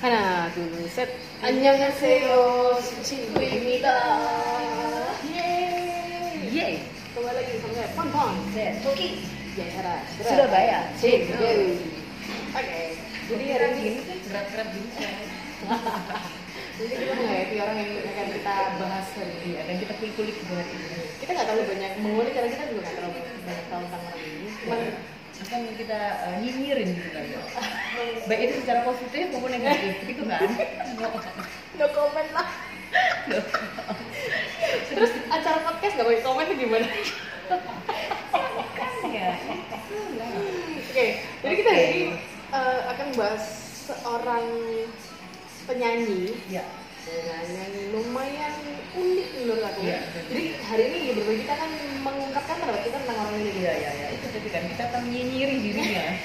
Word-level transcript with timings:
하나, 0.00 0.52
둘, 0.52 0.88
셋. 0.88 1.08
안녕하세요. 1.42 2.78
친구입니다. 3.02 3.88
예. 5.34 6.50
Yeay, 6.52 6.84
Kembali 7.16 7.36
lagi 7.40 7.52
sama 7.64 7.74
saya, 7.80 7.88
Pon 7.96 8.08
Pon. 8.12 8.32
saya 8.52 8.76
Toki 8.84 9.24
Ya, 9.56 9.64
Hera. 9.70 9.96
Surabaya. 10.20 10.78
Cik. 11.00 11.32
Cik. 11.32 11.80
Oke. 12.52 12.80
Jadi 13.24 13.44
hari 13.56 13.66
ini 13.80 13.92
berat-berat 14.28 14.68
gini 14.68 14.88
Jadi 16.74 16.90
kita 16.90 17.12
menghadapi 17.14 17.56
orang 17.62 17.76
yang 17.80 17.90
akan 18.04 18.26
kita 18.34 18.54
bahas 18.82 19.06
hari 19.16 19.32
ini. 19.32 19.46
Iya, 19.54 19.60
dan 19.64 19.76
kita 19.80 19.92
kulik-kulik 19.96 20.36
buat 20.50 20.66
ini. 20.68 21.08
Kita 21.22 21.30
nggak 21.32 21.46
terlalu 21.48 21.64
banyak 21.72 21.92
mengulik 22.04 22.32
karena 22.36 22.48
kita 22.52 22.64
juga 22.68 22.80
nggak 22.84 22.96
terlalu 23.00 23.18
banyak 23.46 23.66
tahu 23.72 23.82
tentang 23.88 24.02
orang 24.04 24.20
ini. 24.20 24.48
akan 25.39 25.61
kita 25.79 25.99
uh, 26.27 26.35
nyinyirin 26.43 26.87
gitu 26.99 27.09
kan 27.15 27.23
ya. 27.23 27.39
Baik 28.27 28.41
itu 28.51 28.53
secara 28.63 28.83
positif 28.83 29.31
maupun 29.31 29.51
negatif, 29.55 29.95
gitu 30.03 30.23
kan? 30.27 30.49
no 31.79 31.85
comment 31.95 32.29
lah. 32.35 32.47
Terus 34.91 35.11
acara 35.31 35.57
podcast 35.63 35.93
nggak 35.95 36.07
pakai 36.07 36.23
komen 36.25 36.47
gimana? 36.59 36.87
Ya. 39.09 39.31
Oke, 40.89 41.05
jadi 41.41 41.53
kita 41.55 41.69
hari 41.71 41.85
Oke. 41.85 41.95
ini 41.95 42.07
eh, 42.53 42.79
akan 42.93 43.07
bahas 43.17 43.43
seorang 43.89 44.45
penyanyi 45.65 46.37
Ya, 46.49 46.65
dengan 47.05 47.45
yang 47.45 47.73
lumayan 47.93 48.53
unik 48.95 49.27
menurut 49.43 49.63
aku. 49.69 49.79
Iya. 49.85 49.99
Jadi 50.29 50.43
hari 50.65 50.83
ini 50.89 50.97
ya 51.05 51.13
berbagi 51.17 51.39
kita 51.45 51.53
akan 51.53 51.71
mengungkapkan 52.01 52.55
pendapat 52.57 52.81
kita 52.89 52.97
tentang 53.05 53.17
orang 53.21 53.35
ini. 53.37 53.51
iya, 53.61 53.73
iya, 53.77 53.91
iya. 53.93 54.07
Itu 54.17 54.25
tadi 54.33 54.49
kan 54.49 54.63
kita 54.65 54.83
akan 54.89 55.01
menyinyiri 55.05 55.55
dirinya. 55.61 56.05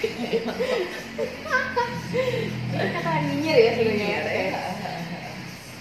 Kita 2.14 2.86
kata 2.94 3.10
nyinyir 3.26 3.58
ya 3.58 3.70
sebenarnya. 3.74 4.06
Iya, 4.06 4.20
Oke. 4.22 4.38
iya. 4.38 4.60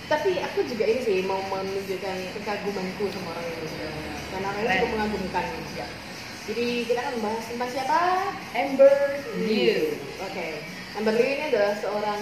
Tapi 0.09 0.31
aku 0.41 0.59
juga 0.65 0.83
ini 0.89 1.01
sih 1.05 1.17
mau 1.29 1.37
menunjukkan 1.45 2.17
kekagumanku 2.37 3.03
sama 3.13 3.37
orang 3.37 3.45
ini. 3.53 3.67
Karena 4.33 4.47
orang 4.49 4.61
ini 4.65 4.73
cukup 4.81 4.91
mengagumkan. 4.97 5.45
Ya. 5.77 5.87
Jadi 6.43 6.65
kita 6.89 6.99
akan 7.05 7.13
membahas 7.21 7.45
tentang 7.47 7.71
siapa? 7.71 7.99
Amber 8.57 8.95
Liu. 9.45 9.95
Oke. 10.25 10.47
Amber 10.97 11.13
Liu 11.15 11.27
ini 11.37 11.43
adalah 11.53 11.73
seorang 11.79 12.21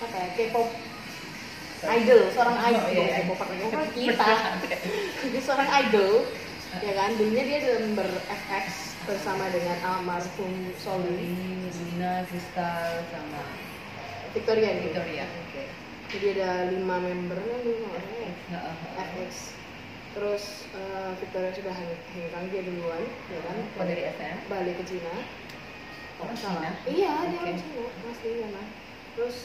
apa 0.00 0.16
ya? 0.16 0.28
K-pop 0.38 0.68
idol, 1.84 2.20
seorang 2.32 2.56
idol, 2.72 2.84
Oh, 2.84 2.92
iya, 2.92 3.04
iya. 3.04 3.16
Lagi. 3.20 3.26
Bukan 3.68 3.86
kita. 3.92 4.32
Dia 5.28 5.42
seorang 5.44 5.68
idol, 5.84 6.12
ya 6.80 6.92
kan? 6.96 7.10
Dulunya 7.20 7.44
dia 7.44 7.60
member 7.84 8.08
FX 8.28 8.96
bersama 9.04 9.44
dengan 9.52 9.76
almarhum 9.84 10.72
Soli 10.80 11.12
Lina, 11.14 12.24
Kristal, 12.26 13.04
sama 13.12 13.42
Victoria 14.32 14.70
gitu. 14.80 14.92
Victoria. 14.92 15.24
Oke. 15.24 15.64
Jadi 16.06 16.26
ada 16.38 16.70
lima 16.70 17.02
membernya 17.02 17.56
lima 17.66 17.86
orang 17.90 18.14
ya. 18.14 18.30
Nah, 18.54 18.60
uh, 18.62 18.74
uh, 18.74 19.04
FX. 19.12 19.56
Terus 20.16 20.64
eh, 20.72 21.12
Victoria 21.20 21.52
sudah 21.52 21.74
hengkang 21.76 22.48
dia 22.48 22.64
duluan, 22.64 23.04
ya 23.28 23.40
kan? 23.44 23.58
Oh, 23.76 23.84
dari 23.84 24.00
SM? 24.08 24.48
Balik 24.48 24.80
ke 24.80 24.84
Cina. 24.96 25.12
Salah. 26.16 26.32
Cina? 26.40 26.70
Iya, 26.88 27.12
dia 27.28 27.38
orang 27.44 27.58
Cina, 27.60 27.84
asli 28.08 28.30
sana. 28.40 28.62
Terus 29.12 29.36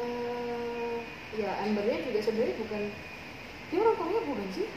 eh 0.00 0.96
ya 1.34 1.50
Ambernya 1.62 1.98
juga 2.06 2.18
sebenarnya 2.22 2.56
bukan. 2.58 2.82
Dia 3.70 3.78
orang 3.82 3.96
Korea 3.98 4.20
bukan 4.26 4.48
sih? 4.54 4.68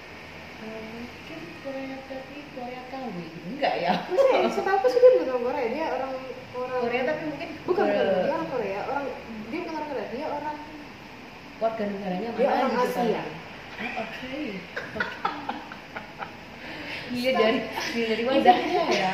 Mungkin 0.58 1.40
Korea 1.62 1.96
tapi 2.10 2.38
Korea 2.58 2.82
KW 2.90 3.16
enggak 3.54 3.73
ya. 3.78 3.94
Masa? 4.10 4.50
Setahu 4.50 4.76
aku 4.82 4.88
sih 4.90 5.00
dia 5.00 5.12
bukan 5.22 5.28
orang 5.30 5.44
Korea, 5.45 5.68
dia 5.70 5.86
orang 5.94 6.12
orang 6.58 6.80
Korea 6.82 7.02
tapi 7.06 7.22
mungkin 7.30 7.50
bukan 7.66 7.84
bukan 7.86 8.08
dia 8.26 8.34
orang 8.34 8.50
Korea, 8.50 8.80
orang 8.90 9.06
dia 9.48 9.60
bukan 9.62 9.76
orang 9.78 9.90
Korea, 9.94 10.08
dia 10.10 10.26
orang 10.28 10.56
warga 11.58 11.84
negaranya 11.90 12.30
mana 12.30 12.38
Dia 12.38 12.48
orang 12.54 12.70
gitu 12.70 12.86
Asia. 12.86 13.22
kan. 13.22 13.30
Ah, 13.77 13.92
oke 14.02 14.42
iya 17.08 17.32
dari 17.32 17.60
iya, 17.95 18.06
dari 18.11 18.23
wajahnya 18.27 18.83
ya 18.92 19.11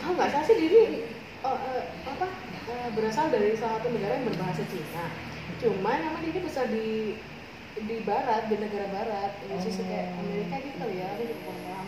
ah 0.00 0.10
nggak 0.10 0.28
salah 0.32 0.46
sih 0.48 0.56
diri 0.58 1.06
oh, 1.44 1.54
eh, 1.54 1.82
apa 2.02 2.26
berasal 2.90 3.26
dari 3.28 3.54
salah 3.54 3.78
satu 3.78 3.88
negara 3.90 4.16
yang 4.16 4.26
berbahasa 4.26 4.62
Cina. 4.66 5.06
Cuman 5.58 5.98
emang 6.02 6.22
dia 6.22 6.40
besar 6.40 6.66
di 6.66 7.14
di 7.70 7.96
barat 8.02 8.46
di 8.46 8.56
negara 8.56 8.86
barat 8.90 9.30
ya 9.40 9.56
sih 9.56 9.72
Oh. 9.72 9.86
kayak 9.86 10.10
Amerika 10.16 10.56
gitu 10.58 10.76
kali 10.76 10.94
ya 10.98 11.06
aku 11.08 11.22
juga 11.22 11.36
kurang 11.40 11.62
paham 11.62 11.86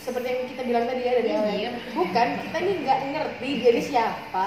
seperti 0.00 0.26
yang 0.30 0.40
kita 0.46 0.62
bilang 0.64 0.84
tadi 0.86 1.02
ya 1.02 1.12
dari 1.12 1.28
Iya, 1.28 1.36
awal 1.36 1.52
iya. 1.52 1.70
bukan 1.92 2.28
kita 2.40 2.56
ini 2.56 2.72
nggak 2.80 2.98
ngerti 3.12 3.48
dia 3.60 3.70
ini 3.74 3.82
siapa 3.82 4.46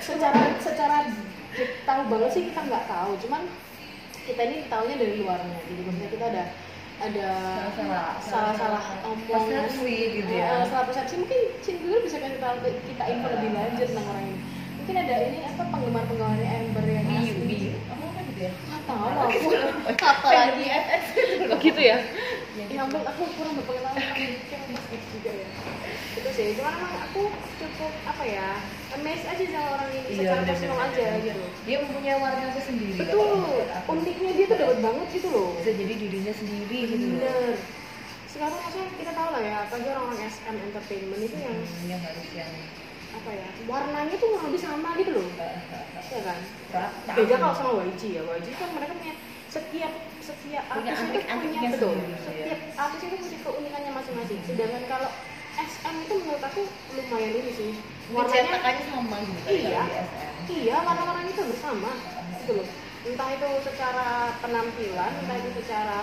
secara 0.00 0.40
secara 0.58 0.96
tahu 1.84 2.00
banget 2.08 2.30
sih 2.32 2.42
kita 2.48 2.60
nggak 2.66 2.84
tahu 2.88 3.12
cuman 3.20 3.42
kita 4.24 4.42
ini 4.42 4.56
tahunya 4.66 4.96
dari 4.96 5.14
luarnya 5.20 5.58
jadi 5.62 5.80
maksudnya 5.84 6.10
kita 6.10 6.24
ada 6.32 6.44
ada 7.02 7.28
Salah-salah. 8.22 8.82
omongan 9.02 9.66
Persepsi 9.66 10.22
gitu 10.22 10.32
ya. 10.32 10.64
Salah 10.70 10.84
persepsi. 10.86 11.14
Mungkin 11.20 11.40
Cinta 11.60 11.96
bisa 12.00 12.16
kasih 12.22 12.38
tahu 12.38 12.56
ke 12.62 12.68
kita 12.86 13.04
info 13.10 13.26
lebih 13.28 13.50
lanjut 13.52 13.86
tentang 13.90 14.06
orang 14.08 14.24
ini. 14.30 14.38
Mungkin 14.78 14.94
ada 15.00 15.14
ini 15.24 15.38
apa 15.48 15.62
penggemar 15.72 16.04
penggemarnya 16.06 16.50
Amber 16.60 16.84
yang 16.84 17.06
asli. 17.08 17.40
Biu 17.48 17.72
apa 17.88 18.04
kan 18.14 18.22
gitu 18.28 18.40
ya? 18.44 18.52
Nggak 18.52 18.82
tahu 18.84 19.08
aku 19.08 19.48
apa 20.12 20.28
lagi. 20.28 20.64
Oh, 21.50 21.58
gitu 21.60 21.80
ya? 21.80 21.98
Ya, 22.54 22.64
ya 22.70 22.80
ampun 22.86 23.02
aku 23.02 23.22
kurang 23.34 23.54
berpengalaman 23.58 23.98
sama 23.98 24.14
gitu 24.92 25.06
juga 25.18 25.30
ya. 25.34 25.48
Itu 26.14 26.28
sih 26.30 26.46
cuman 26.54 26.72
emang 26.78 26.94
aku 27.10 27.22
cukup 27.58 27.92
apa 28.06 28.22
ya 28.22 28.48
amazed 28.94 29.26
aja 29.26 29.44
sama 29.50 29.68
orang 29.74 29.90
ini. 29.90 30.08
Iya, 30.14 30.18
secara 30.22 30.42
personal 30.46 30.78
aja 30.78 31.04
gitu. 31.18 31.44
Dia 31.66 31.76
mempunyai 31.82 32.16
warna 32.22 32.54
tersendiri 32.54 32.92
lah 32.94 32.96
kalau 33.02 33.08
betul 33.10 33.23
uniknya 33.94 34.30
dia 34.34 34.46
tuh 34.46 34.58
dapat 34.58 34.78
banget 34.80 35.06
gitu 35.12 35.28
loh. 35.30 35.48
Bisa 35.58 35.70
jadi 35.72 35.94
dirinya 35.94 36.32
sendiri 36.32 36.78
gitu 36.86 37.04
loh. 37.04 37.18
Bener. 37.18 37.54
Sekarang 38.26 38.58
maksudnya 38.58 38.88
kita 38.98 39.12
tahu 39.14 39.28
lah 39.30 39.42
ya 39.42 39.56
apalagi 39.62 39.88
orang-orang 39.88 40.20
SM 40.26 40.56
Entertainment 40.58 41.22
itu 41.22 41.36
yang 41.38 41.54
Hmm, 41.54 41.86
yang 41.86 42.00
harus 42.02 42.26
yang 42.34 42.50
apa 43.14 43.30
ya 43.30 43.46
warnanya 43.70 44.14
tuh 44.18 44.26
kurang 44.26 44.50
lebih 44.50 44.58
sama 44.60 44.88
gitu 44.98 45.10
loh. 45.14 45.28
Ya 46.04 46.20
kan? 46.20 46.38
Beda 47.14 47.34
kalau 47.38 47.54
sama 47.54 47.70
YG 47.86 48.02
ya 48.10 48.22
YG 48.26 48.48
kan 48.58 48.68
mereka 48.74 48.92
punya 48.92 49.14
setiap 49.46 49.92
setiap 50.18 50.64
Punya 50.66 50.92
artis 50.98 51.14
itu 51.14 51.36
punya 51.38 51.70
betul. 51.70 51.94
sendiri, 51.94 52.10
ya. 52.10 52.18
setiap 52.26 52.60
artis 52.74 53.00
itu 53.00 53.16
punya 53.22 53.38
keunikannya 53.46 53.90
masing-masing. 53.94 54.38
Sedangkan 54.50 54.82
kalau 54.90 55.10
SM 55.54 55.94
itu 56.02 56.14
menurut 56.18 56.42
aku 56.42 56.60
lumayan 56.90 57.32
ini 57.38 57.52
sih. 57.54 57.70
Warnanya 58.10 58.42
cetakannya 58.50 58.84
sama 58.90 59.16
gitu 59.22 59.38
Iya. 59.62 59.82
iya 60.44 60.76
warna-warnanya 60.82 61.30
itu 61.30 61.42
bersama 61.46 61.90
gitu 62.42 62.52
loh 62.58 62.68
entah 63.04 63.28
itu 63.36 63.48
secara 63.68 64.32
penampilan 64.40 65.12
entah 65.24 65.36
itu 65.36 65.50
secara 65.60 65.98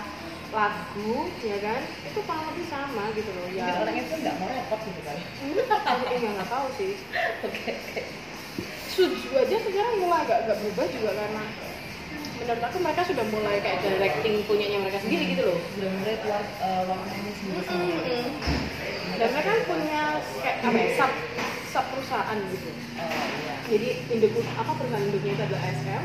lagu 0.52 1.32
ya 1.40 1.58
kan? 1.64 1.80
Itu 2.06 2.20
kurang 2.28 2.44
lebih 2.52 2.66
sama 2.68 3.08
gitu 3.16 3.30
loh 3.32 3.48
ya. 3.56 3.82
Orangnya 3.82 4.04
tuh 4.06 4.18
nggak 4.20 4.36
mau 4.36 4.48
repot 4.52 4.80
gitu 4.84 5.00
kan? 5.02 5.16
Hmm, 5.16 6.06
eh 6.12 6.18
nggak 6.20 6.48
tahu 6.48 6.66
sih. 6.78 6.92
Oke 7.46 7.72
Suju 8.92 9.32
aja 9.32 9.56
sekarang 9.56 10.04
mulai 10.04 10.28
agak 10.28 10.38
agak 10.44 10.56
berubah 10.60 10.86
juga 10.92 11.10
karena 11.16 11.44
menurut 12.42 12.62
aku 12.68 12.76
mereka 12.84 13.02
sudah 13.08 13.24
mulai 13.32 13.56
kayak 13.64 13.80
directing 13.80 14.34
punyanya 14.44 14.78
mereka 14.84 14.98
sendiri 15.00 15.24
gitu 15.32 15.42
loh. 15.48 15.58
Udah 15.80 15.90
mulai 15.96 16.16
keluar 16.20 16.44
eh, 16.44 16.82
warnanya 16.84 17.32
sendiri. 17.40 18.18
Dan 19.16 19.28
mereka 19.32 19.50
punya 19.64 20.02
kayak 20.44 20.56
apa 20.60 20.78
ya, 20.78 20.88
sub 21.00 21.12
sub 21.72 21.84
perusahaan 21.88 22.36
gitu. 22.52 22.70
Oh 23.00 23.26
iya. 23.40 23.54
Jadi 23.72 23.88
induk 24.12 24.36
apa 24.60 24.72
perusahaan 24.76 25.08
induknya 25.08 25.32
itu 25.32 25.42
adalah 25.48 25.64
SM 25.72 26.02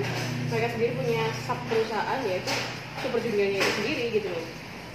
mereka 0.47 0.67
sendiri 0.72 0.91
punya 0.95 1.23
sub 1.44 1.59
perusahaan 1.67 2.19
yaitu 2.23 2.53
super 3.03 3.19
juniornya 3.19 3.59
itu 3.59 3.72
sendiri 3.83 4.06
gitu 4.16 4.27
loh. 4.31 4.45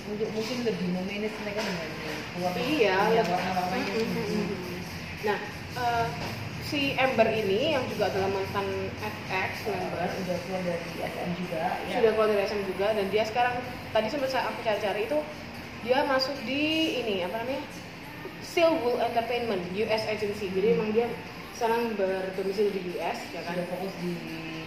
Mungkin 0.02 0.28
mungkin 0.34 0.56
lebih 0.66 0.86
memanage 0.96 1.36
mereka 1.44 1.60
dengan 1.62 1.88
keluar 2.32 2.52
iya 2.56 2.96
sendiri 3.86 4.56
nah 5.22 5.38
eh, 5.78 6.06
si 6.66 6.96
Amber 6.96 7.28
ini 7.28 7.76
yang 7.76 7.84
juga 7.92 8.08
adalah 8.08 8.32
mantan 8.32 8.66
FX 8.98 9.68
member 9.68 10.08
udah 10.08 10.36
keluar 10.48 10.62
dari 10.64 10.88
SM 11.04 11.30
juga 11.36 11.64
ya. 11.86 11.94
sudah 12.00 12.10
keluar 12.16 12.28
dari 12.32 12.42
SM 12.48 12.62
juga 12.64 12.86
dan 12.96 13.06
dia 13.12 13.24
sekarang 13.28 13.54
tadi 13.92 14.06
sempat 14.08 14.30
saya 14.32 14.48
aku 14.48 14.58
cari-cari 14.64 15.06
itu 15.06 15.18
dia 15.82 15.98
masuk 16.08 16.34
di 16.48 16.96
ini 17.04 17.26
apa 17.26 17.42
namanya 17.44 17.62
Silwood 18.42 18.98
Entertainment 19.00 19.62
US 19.74 20.02
agency. 20.06 20.50
Jadi 20.50 20.66
emang 20.74 20.90
dia 20.90 21.06
sekarang 21.56 21.94
berdomisili 21.94 22.74
di 22.74 22.80
US 22.98 23.18
ya 23.30 23.40
kan? 23.46 23.54
Udah 23.54 23.66
fokus 23.70 23.94
di 24.02 24.12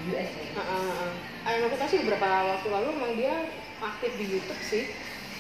US 0.10 0.30
ya? 0.32 0.44
Heeh, 0.56 0.92
heeh. 0.96 1.12
Emang 1.60 1.72
kita 1.76 1.86
sih 1.92 2.00
beberapa 2.08 2.30
waktu 2.56 2.68
lalu 2.72 2.88
emang 2.96 3.14
dia 3.20 3.36
aktif 3.84 4.12
di 4.16 4.26
YouTube 4.32 4.62
sih. 4.64 4.84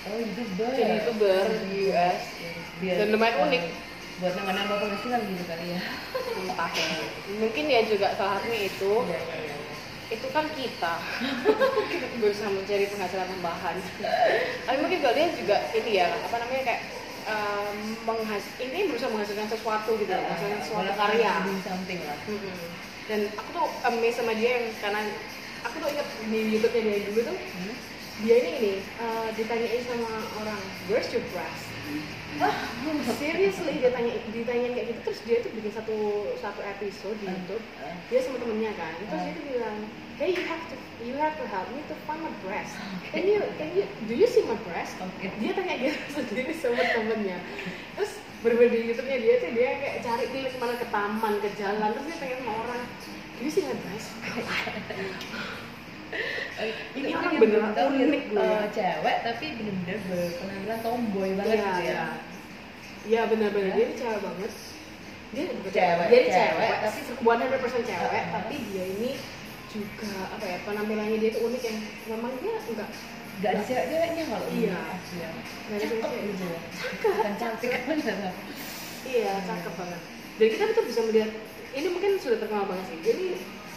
Oh 0.06 0.22
youtuber 0.22 0.70
jadi 0.70 1.02
youtuber 1.02 1.44
di 1.66 1.90
US 1.90 2.22
Biar, 2.78 2.96
dan 3.02 3.08
lumayan 3.10 3.36
eh, 3.42 3.46
unik. 3.50 3.64
buat 4.22 4.34
nambah-nambah 4.38 4.78
penghasilan 4.80 5.22
gitu 5.28 5.44
kali 5.50 5.66
ya. 5.74 5.82
Entah. 6.46 6.70
Ya. 6.72 6.88
mungkin 7.42 7.66
ya 7.68 7.82
juga 7.90 8.14
salah 8.14 8.38
satunya 8.38 8.70
itu. 8.70 8.94
Iya, 9.10 9.18
iya, 9.18 9.38
iya. 9.50 9.56
itu 10.06 10.28
kan 10.30 10.46
kita. 10.54 10.94
Kita 11.90 12.06
berusaha 12.22 12.52
mencari 12.54 12.86
penghasilan 12.86 13.28
tambahan. 13.34 13.76
Tapi 14.70 14.78
mungkin 14.78 15.00
kalau 15.02 15.16
dia 15.18 15.28
juga 15.34 15.58
ini 15.74 15.92
ya 15.98 16.06
apa 16.14 16.36
namanya 16.38 16.64
kayak 16.70 16.82
um, 17.25 17.77
menghas 18.06 18.45
ini 18.57 18.89
berusaha 18.89 19.10
menghasilkan 19.12 19.48
sesuatu 19.50 19.98
gitu, 19.98 20.10
menghasilkan 20.10 20.60
sesuatu 20.62 20.92
karya. 20.94 21.33
something 21.62 22.00
lah 22.06 22.18
Mm-mm. 22.30 22.57
Dan 23.06 23.19
aku 23.38 23.50
tuh 23.54 23.66
amazed 23.86 24.18
sama 24.18 24.33
dia 24.33 24.57
yang 24.57 24.66
karena 24.81 25.01
aku 25.62 25.75
tuh 25.77 25.89
inget 25.94 26.07
di 26.25 26.39
YouTube-nya 26.57 26.81
dia 26.86 27.01
dulu 27.10 27.22
tuh 27.33 27.38
Hmm? 27.38 27.75
dia 28.24 28.36
ini 28.39 28.51
ini 28.57 28.74
uh, 28.95 29.27
ditanyain 29.36 29.83
sama 29.83 30.07
orang 30.39 30.62
where's 30.88 31.12
your 31.12 31.25
breast 31.36 31.68
Wah, 32.36 32.56
seriously 33.16 33.80
dia 33.80 33.92
tanya 33.96 34.12
ditanyain 34.32 34.76
kayak 34.76 34.88
gitu 34.92 35.00
terus 35.08 35.20
dia 35.24 35.38
tuh 35.40 35.52
bikin 35.56 35.72
satu 35.72 35.98
satu 36.44 36.62
episode 36.62 37.16
di. 37.24 37.28
YouTube. 37.32 37.64
Dia 38.12 38.20
sama 38.22 38.38
temennya 38.44 38.72
kan 38.76 38.94
terus 39.08 39.22
dia 39.24 39.34
tuh 39.34 39.46
bilang 39.48 39.78
hey 40.20 40.30
you 40.36 40.44
have 40.48 40.64
to 40.68 40.76
you 41.04 41.16
have 41.20 41.36
to 41.40 41.46
help 41.48 41.68
me 41.72 41.82
to 41.88 41.96
find 42.04 42.20
my 42.20 42.34
breast. 42.44 42.76
Can 43.12 43.24
you 43.24 43.40
can 43.56 43.72
you 43.72 43.88
do 44.08 44.14
you 44.14 44.28
see 44.28 44.44
my 44.44 44.60
breast? 44.68 45.00
Dia 45.20 45.52
tanya 45.56 45.76
gitu 45.80 46.00
sendiri 46.20 46.52
sama 46.56 46.84
temennya. 46.84 47.40
Terus 47.96 48.20
berbeda 48.46 48.78
di 48.78 48.86
YouTube-nya 48.94 49.18
dia 49.18 49.36
tuh 49.42 49.50
dia 49.58 49.70
kayak 49.82 49.98
cari 50.06 50.26
nih 50.30 50.54
ke 50.54 50.58
mana 50.62 50.76
ke 50.78 50.88
taman 50.94 51.34
ke 51.42 51.50
jalan 51.58 51.90
terus 51.98 52.06
dia 52.06 52.18
tanya 52.22 52.36
sama 52.38 52.54
orang 52.62 52.82
do 53.36 53.42
you 53.42 53.50
see 53.50 53.66
my 53.66 53.74
breast 53.82 54.14
Ini 56.96 57.12
orang 57.12 57.34
beneran 57.36 57.72
tahu 57.72 57.88
unik 57.94 58.24
tuh, 58.25 58.38
ya. 58.38 58.48
eh, 58.56 58.68
cewek 58.72 59.16
tapi 59.22 59.46
bener-bener 59.54 59.98
berpenampilan 60.06 60.80
tomboy 60.80 61.30
banget 61.34 61.52
Iya, 61.52 61.60
gitu 61.60 61.81
ya 61.81 61.84
iya. 61.84 62.06
Iya 63.06 63.22
benar-benar 63.28 63.72
dia 63.72 63.88
cewek 63.94 64.19
banget. 64.19 64.52
Dia 65.28 65.44
Cewek, 65.46 66.07
dia 66.07 66.22
cewek, 66.22 66.31
cewek, 66.31 66.72
tapi- 66.72 66.84
tapi 66.86 67.00
100% 67.19 67.84
cewek, 67.84 68.07
Uh-uh. 68.16 68.34
tapi 68.34 68.56
dia 68.66 68.86
ini 68.90 69.12
juga 69.68 70.07
apa 70.31 70.46
ya 70.46 70.57
penampilannya 70.63 71.18
dia 71.19 71.30
itu 71.30 71.42
unik 71.42 71.62
yang 71.62 71.78
memang 72.08 72.31
dia 72.40 72.56
enggak 72.58 72.90
Gak 73.36 73.51
ada 73.51 73.62
cewek-ceweknya 73.62 74.24
kalau 74.25 74.48
Iya. 74.48 74.80
Iya. 75.12 75.30
Cakep 75.75 76.00
cewek. 76.00 76.22
gitu 76.25 76.46
ya. 76.46 76.60
Bukan 77.04 77.34
cantik 77.36 77.72
bener. 77.84 78.34
Iya 79.06 79.34
cakep 79.44 79.74
banget. 79.75 80.01
Dan 80.36 80.48
kita 80.50 80.63
betul 80.66 80.84
bisa 80.88 81.01
melihat 81.04 81.31
ini 81.74 81.88
mungkin 81.90 82.12
sudah 82.16 82.38
terkenal 82.38 82.63
banget 82.66 82.86
sih. 82.88 83.00
Jadi 83.04 83.25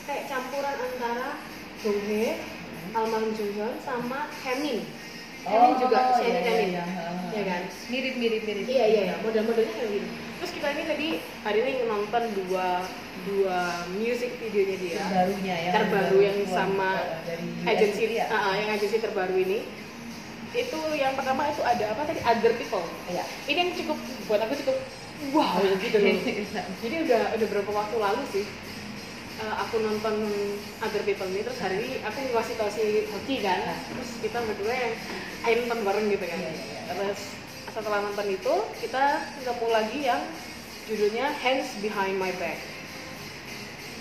kayak 0.06 0.24
campuran 0.24 0.76
antara 0.78 1.28
Dong 1.78 2.00
Hae, 2.10 2.34
almarhum 2.90 3.30
Jung 3.38 3.54
Hyun 3.54 3.74
sama 3.86 4.26
Hemin. 4.42 4.82
Hemin 5.46 5.72
juga 5.78 5.98
iya, 6.02 6.10
Shannon 6.18 6.42
iya, 6.42 6.50
Hemin. 6.50 6.70
iya. 6.74 6.84
Iya 7.30 7.42
kan? 7.46 7.62
Mirip 7.86 8.14
mirip 8.18 8.42
mirip. 8.42 8.64
Iya 8.66 8.84
iya 8.90 9.02
iya, 9.06 9.14
model-modelnya 9.22 9.74
kayak 9.78 9.90
gitu. 9.94 10.08
Terus 10.38 10.50
kita 10.58 10.66
ini 10.74 10.82
tadi 10.90 11.08
hari 11.46 11.58
ini 11.62 11.72
nonton 11.86 12.22
dua 12.34 12.82
dua 13.30 13.58
music 13.94 14.42
videonya 14.42 14.76
dia. 14.82 15.02
Terbarunya 15.06 15.54
ya. 15.54 15.70
Terbaru 15.78 16.18
yang 16.18 16.38
keluar, 16.42 16.56
sama 16.58 16.90
eh, 16.98 17.20
dari 17.30 17.46
agensi 17.62 18.02
ya. 18.10 18.26
ah, 18.26 18.34
ah, 18.34 18.54
yang 18.58 18.70
agensi 18.74 18.96
terbaru 18.98 19.34
ini. 19.38 19.58
Itu 20.58 20.80
yang 20.98 21.14
pertama 21.14 21.46
itu 21.46 21.62
ada 21.62 21.94
apa 21.94 22.02
tadi? 22.10 22.20
Other 22.26 22.58
People. 22.58 22.82
Iya. 23.06 23.22
Ini 23.46 23.58
yang 23.62 23.72
cukup 23.78 23.98
buat 24.26 24.40
aku 24.42 24.54
cukup 24.66 24.76
wow 25.30 25.62
gitu 25.78 25.96
loh. 26.02 26.10
Jadi 26.82 26.94
udah 27.06 27.22
udah 27.38 27.46
berapa 27.46 27.70
waktu 27.70 27.96
lalu 28.02 28.22
sih 28.34 28.46
eh, 29.38 29.54
aku 29.58 29.76
nonton 29.78 30.14
Other 30.78 31.02
People 31.02 31.30
ini 31.30 31.42
terus 31.42 31.58
hari 31.58 31.76
ini 31.80 31.90
aku 32.02 32.18
ngasih 32.30 32.54
tau 32.58 32.70
si 32.70 33.06
Hoki 33.06 33.40
kan 33.40 33.60
terus 33.88 34.10
kita 34.18 34.38
berdua 34.42 34.74
yang 34.74 34.94
ayo 35.46 35.54
nonton 35.62 35.80
bareng 35.82 36.06
gitu 36.08 36.24
kan 36.24 36.38
Iya, 36.38 36.50
iya, 36.50 36.80
iya. 36.84 36.92
terus 36.92 37.20
setelah 37.68 38.00
nonton 38.02 38.26
itu 38.28 38.54
kita 38.80 39.04
ketemu 39.38 39.66
lagi 39.70 39.98
yang 40.02 40.20
judulnya 40.88 41.26
Hands 41.36 41.68
Behind 41.78 42.16
My 42.16 42.32
Back 42.36 42.58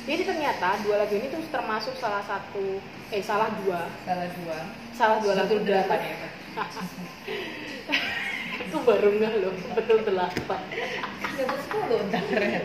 jadi 0.07 0.23
ternyata 0.23 0.79
dua 0.87 1.03
lagu 1.03 1.13
ini 1.13 1.27
tuh 1.27 1.43
termasuk 1.51 1.99
salah 1.99 2.23
satu 2.23 2.79
eh 3.11 3.19
salah 3.19 3.51
dua 3.59 3.91
Salah 4.07 4.29
dua. 4.39 4.57
salah 4.95 5.17
dua 5.19 5.33
lagu 5.35 5.59
delapan 5.61 5.99
ya. 5.99 6.15
Aku 8.67 8.83
baru 8.83 9.09
nggak 9.15 9.33
loh 9.39 9.53
betul 9.73 9.99
delapan. 10.03 10.61
Dapat 11.37 11.59
sepuluh 11.63 12.01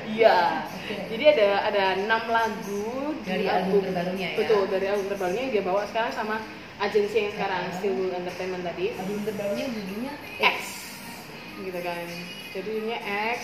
iya 0.08 0.66
jadi 1.12 1.25
ada 1.37 1.49
ada 1.69 1.84
enam 1.94 2.22
lagu 2.26 3.14
Dari 3.22 3.46
album. 3.46 3.84
terbarunya 3.87 4.28
ya? 4.34 4.38
betul 4.43 4.62
dari 4.66 4.87
album 4.90 5.06
terbarunya 5.06 5.43
yang 5.46 5.52
dia 5.54 5.64
bawa 5.64 5.82
sekarang 5.87 6.10
sama 6.10 6.37
agensi 6.82 7.16
yang 7.22 7.32
sekarang. 7.38 7.62
Steel 7.78 7.94
Wool 7.94 8.10
Entertainment 8.10 8.66
tadi. 8.66 8.90
Album 8.99 9.22
terbarunya 9.22 9.64
judulnya 9.70 10.12
X. 10.43 10.58
Gitu 11.62 11.78
kan. 11.78 12.06
Jadinya 12.50 12.98
X. 13.37 13.40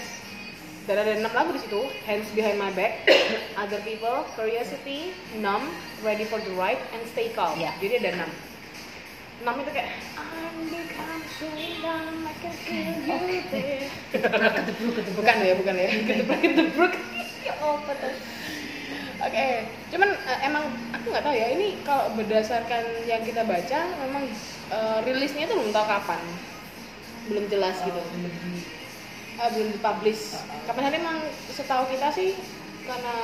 Dan 0.89 0.97
ada 0.99 1.13
enam 1.21 1.33
lagu 1.37 1.53
di 1.55 1.61
situ. 1.63 1.81
Hands 2.09 2.27
Behind 2.33 2.59
My 2.59 2.73
Back 2.75 3.05
Other 3.61 3.79
People 3.85 4.25
Curiosity 4.35 5.13
Numb 5.39 5.69
Ready 6.01 6.25
for 6.27 6.41
the 6.41 6.51
Ride 6.59 6.81
and 6.91 7.05
Stay 7.13 7.31
Calm. 7.37 7.55
Iya. 7.55 7.71
jadi 7.79 7.95
ada 8.03 8.11
enam 8.25 8.31
enam 9.39 9.55
itu 9.63 9.71
kayak 9.71 9.91
bukan 15.15 15.37
ya 15.43 15.55
bukan 15.59 15.75
ya. 15.75 15.89
Ketebruk 16.07 16.41
ketebruk 16.43 16.93
ya 17.47 17.53
apa 17.59 17.93
tuh? 17.99 18.15
Oke 19.19 19.47
cuman 19.91 20.11
eh, 20.15 20.39
emang 20.47 20.65
aku 20.95 21.07
nggak 21.11 21.25
tahu 21.27 21.35
ya 21.35 21.49
ini 21.59 21.83
kalau 21.83 22.15
berdasarkan 22.15 22.85
yang 23.11 23.23
kita 23.27 23.43
baca 23.43 23.81
memang 24.07 24.25
eh, 24.71 24.99
rilisnya 25.07 25.47
itu 25.51 25.55
belum 25.59 25.75
tahu 25.75 25.87
kapan. 25.87 26.21
Belum 27.29 27.45
jelas 27.51 27.77
gitu. 27.83 27.99
Eh, 29.39 29.49
belum 29.55 29.69
dipublish. 29.75 30.39
Kapan 30.67 30.83
hari 30.87 30.97
emang 31.03 31.19
setahu 31.51 31.87
kita 31.91 32.09
sih 32.15 32.35
karena 32.87 33.17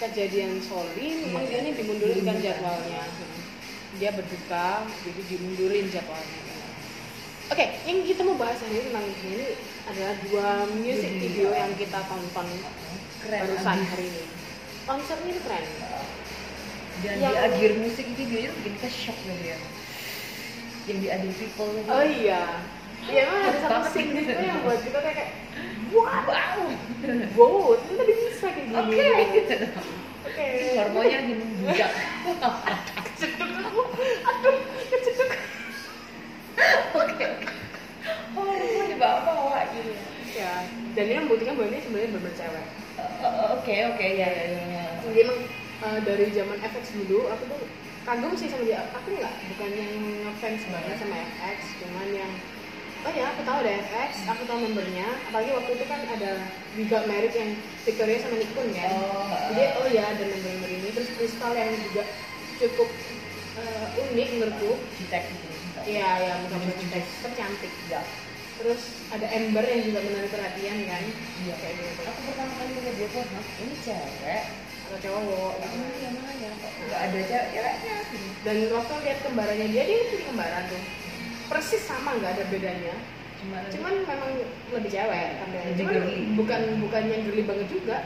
kejadian 0.00 0.62
Soli 0.64 1.28
memang 1.28 1.44
Iya, 1.44 1.50
dia 1.50 1.58
ini 1.60 1.70
iya. 1.74 1.78
Dimundurkan. 1.80 2.36
jadwalnya 2.40 3.02
dia 3.96 4.10
berduka 4.12 4.66
jadi 5.02 5.20
dimundurin 5.26 5.86
jadwalnya 5.88 6.38
Oke, 7.50 7.66
yang 7.82 8.06
kita 8.06 8.22
mau 8.22 8.38
bahas 8.38 8.62
hari 8.62 8.78
ini 8.78 8.84
tentang 8.86 9.10
ini 9.26 9.58
adalah 9.82 10.14
dua 10.22 10.48
music 10.70 11.10
Jadi, 11.10 11.18
video 11.18 11.50
yang 11.50 11.74
kita 11.74 11.98
tonton 12.06 12.46
keren. 13.18 13.42
barusan 13.42 13.78
hari 13.90 14.06
ini. 14.06 14.22
Konsernya 14.86 15.30
itu 15.34 15.42
keren. 15.42 15.64
Dan 17.02 17.14
Yang- 17.18 17.34
di 17.34 17.42
akhir 17.42 17.70
musik 17.82 18.06
videonya 18.14 18.48
tuh 18.48 18.58
bikin 18.62 18.72
kita 18.78 18.88
shock 18.88 19.18
gitu 19.18 19.42
ya. 19.42 19.58
Yang 20.86 20.98
di 21.02 21.08
Other 21.10 21.32
People 21.34 21.70
itu. 21.74 21.90
Oh 21.90 22.04
iya, 22.06 22.42
iya 23.02 23.20
emang 23.26 23.42
ada 23.42 23.58
satu 23.66 23.88
situ 23.90 24.14
gitu. 24.14 24.30
yang 24.30 24.60
buat 24.62 24.80
kita 24.86 24.98
kayak, 25.02 25.28
wow, 25.90 26.06
Wow. 26.22 26.58
wow, 27.34 27.74
itu 27.74 27.92
tadi 27.98 28.12
bisa 28.14 28.46
kayak 28.46 28.62
gini. 28.62 28.78
Oke. 28.78 29.06
gitu. 29.34 29.56
Oke. 30.22 30.46
Hormonnya 30.78 31.18
menjak. 31.26 31.90
Keceduk 31.90 32.38
aku, 32.38 32.62
aduh, 34.24 34.56
keceduk. 34.90 35.30
Oke. 36.96 37.26
Hormon 38.36 38.86
dibawa-bawa 38.90 39.58
gitu. 39.74 39.92
Ya, 40.30 40.62
dan 40.94 41.04
ini 41.10 41.18
membuktikan 41.26 41.58
bahwa 41.58 41.68
ini 41.74 41.82
sebenarnya 41.82 42.10
benar 42.14 42.32
cewek. 42.38 42.66
Eh, 43.00 43.46
Oke 43.58 43.74
oke 43.90 44.06
ya 44.06 44.28
ya 44.28 44.46
ya. 44.70 44.84
Jadi 45.02 45.18
emang 45.26 45.38
eh, 45.82 45.98
dari 46.06 46.26
zaman 46.30 46.58
FX 46.60 46.84
dulu 46.94 47.26
aku 47.32 47.42
tuh 47.50 47.60
kagum 48.06 48.32
sih 48.38 48.48
sama 48.48 48.64
dia. 48.64 48.86
Aku 48.94 49.08
nggak 49.10 49.34
bukan 49.54 49.70
yang 49.74 49.94
ngefans 50.28 50.62
banget 50.70 50.96
sama 51.02 51.16
FX, 51.18 51.58
cuman 51.82 52.08
yang 52.14 52.32
oh 53.00 53.12
ya 53.16 53.24
aku 53.32 53.40
tahu 53.42 53.58
ada 53.64 53.72
FX, 53.90 54.10
aku 54.28 54.42
tahu 54.46 54.58
membernya. 54.62 55.08
Apalagi 55.28 55.50
waktu 55.56 55.70
itu 55.74 55.84
kan 55.88 56.00
ada 56.06 56.30
We 56.78 56.84
Got 56.86 57.04
Married 57.10 57.34
yang 57.34 57.50
Victoria 57.82 58.18
sama 58.22 58.36
Nick 58.38 58.52
Kun 58.54 58.68
kan. 58.70 58.90
Oh, 58.94 59.34
Jadi 59.50 59.62
oh 59.82 59.86
ya 59.90 60.04
ada 60.14 60.24
member-member 60.24 60.70
ini. 60.70 60.88
Terus 60.94 61.10
Crystal 61.18 61.52
yang 61.56 61.72
juga 61.90 62.04
cukup 62.60 62.88
unik 63.96 64.28
menurutku. 64.38 64.70
Citek 65.00 65.22
gitu. 65.30 65.46
Iya 65.88 66.08
ya 66.20 66.32
muka-muka 66.44 66.98
tercantik. 67.24 67.72
Ya. 67.88 68.02
Terus 68.60 68.82
ada 69.08 69.26
Ember 69.32 69.64
yang 69.64 69.82
juga 69.88 70.00
menarik 70.04 70.30
perhatian 70.30 70.78
kan. 70.84 71.04
Iya. 71.46 71.54
Kayak 71.56 71.74
gitu. 71.80 72.00
Aku 72.04 72.20
pertama 72.28 72.52
kali 72.60 72.72
lihat 72.76 72.94
dia 73.00 73.08
tuh, 73.08 73.22
"Hah, 73.24 73.46
ini 73.64 73.74
cewek. 73.80 74.42
Atau 74.90 74.98
cowok. 75.00 75.52
gitu. 75.62 75.76
Ini 75.80 75.98
yang 76.04 76.14
mana 76.18 76.32
ya? 76.36 76.50
Kok 76.60 76.72
nggak 76.84 77.00
ada 77.00 77.20
cewek 77.24 77.46
ceweknya? 77.54 77.96
dan 78.40 78.56
waktu 78.72 78.92
lihat 79.04 79.18
kembarannya 79.22 79.66
dia 79.68 79.84
dia 79.84 79.98
itu 80.08 80.16
kembaran 80.24 80.64
tuh 80.72 80.82
persis 81.52 81.82
sama 81.84 82.16
nggak 82.16 82.32
ada 82.38 82.44
bedanya 82.48 82.94
Cuma 83.40 83.56
cuman 83.72 83.92
memang 84.04 84.30
lebih 84.68 84.90
cewek. 84.92 85.28
Lebih 85.40 85.76
cuman 85.80 85.96
bukan 86.36 86.60
bukan 86.84 87.02
yang 87.08 87.20
girly 87.24 87.44
banget 87.48 87.68
juga 87.72 88.04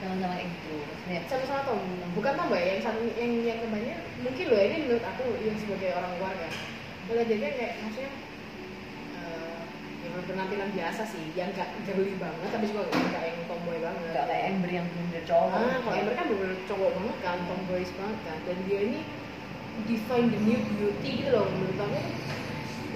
sama-sama 0.00 0.34
kayak 0.34 0.48
gitu. 0.48 0.76
Maksudnya 0.80 1.20
sama-sama 1.28 1.60
tom 1.68 1.80
bukan 2.16 2.32
tomboy 2.34 2.62
yang 2.64 2.80
satu 2.80 3.00
yang 3.20 3.32
yang 3.44 3.58
kembangnya 3.60 3.96
mungkin 4.24 4.44
loh 4.48 4.60
ini 4.60 4.76
menurut 4.88 5.04
aku 5.04 5.24
yang 5.44 5.56
sebagai 5.60 5.90
orang 5.94 6.12
luar 6.18 6.34
ya 6.40 6.50
melihat 7.06 7.26
dia 7.28 7.50
kayak 7.52 7.74
maksudnya 7.84 8.12
eh, 9.20 9.58
ya 10.00 10.08
berpenampilan 10.16 10.70
biasa 10.72 11.02
sih 11.04 11.24
yang 11.36 11.52
nggak 11.52 11.68
girly 11.84 12.14
banget 12.16 12.48
tapi 12.48 12.64
juga 12.70 12.88
nggak 12.88 13.24
yang 13.28 13.38
tomboy 13.50 13.78
banget 13.82 14.02
nggak 14.10 14.26
kayak 14.30 14.44
Ember 14.50 14.70
yang 14.70 14.86
bener 14.88 15.22
cowok. 15.28 15.52
Ah, 15.52 15.78
kalau 15.84 15.96
Ember 15.96 16.14
kan 16.16 16.26
bener 16.30 16.50
cowok 16.66 16.90
banget 16.96 17.16
kan, 17.20 17.38
tomboys 17.46 17.90
banget 17.98 18.18
kan. 18.24 18.38
Dan 18.48 18.56
dia 18.66 18.80
ini 18.80 19.00
define 19.88 20.28
the 20.32 20.40
new 20.44 20.60
beauty 20.76 21.10
gitu 21.24 21.30
loh 21.32 21.46
menurut 21.48 21.78
aku. 21.80 22.00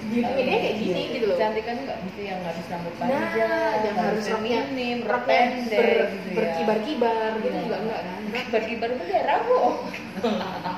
Beauty-nya 0.05 0.43
dia 0.45 0.57
kayak 0.59 0.75
gini 0.77 1.01
Iya. 1.01 1.13
gitu 1.13 1.25
loh. 1.25 1.37
Cantik 1.37 1.63
kan 1.63 1.77
nggak 1.81 1.97
mesti 1.99 2.21
yang 2.23 2.41
harus 2.41 2.65
rambut 2.67 2.93
Nah, 2.93 2.99
panjang, 3.01 3.79
yang 3.81 3.97
harus 3.97 4.23
feminim, 4.23 4.97
pendek 5.25 5.65
ber- 5.73 6.09
gitu 6.13 6.27
ya. 6.29 6.35
berkibar-kibar 6.37 7.31
gitu 7.39 7.49
Iya. 7.51 7.63
juga 7.63 7.77
enggak 7.81 8.01
kan. 8.01 8.19
Berkibar 8.51 8.89
itu 8.91 9.03
kayak 9.05 9.25
rambut. 9.25 9.75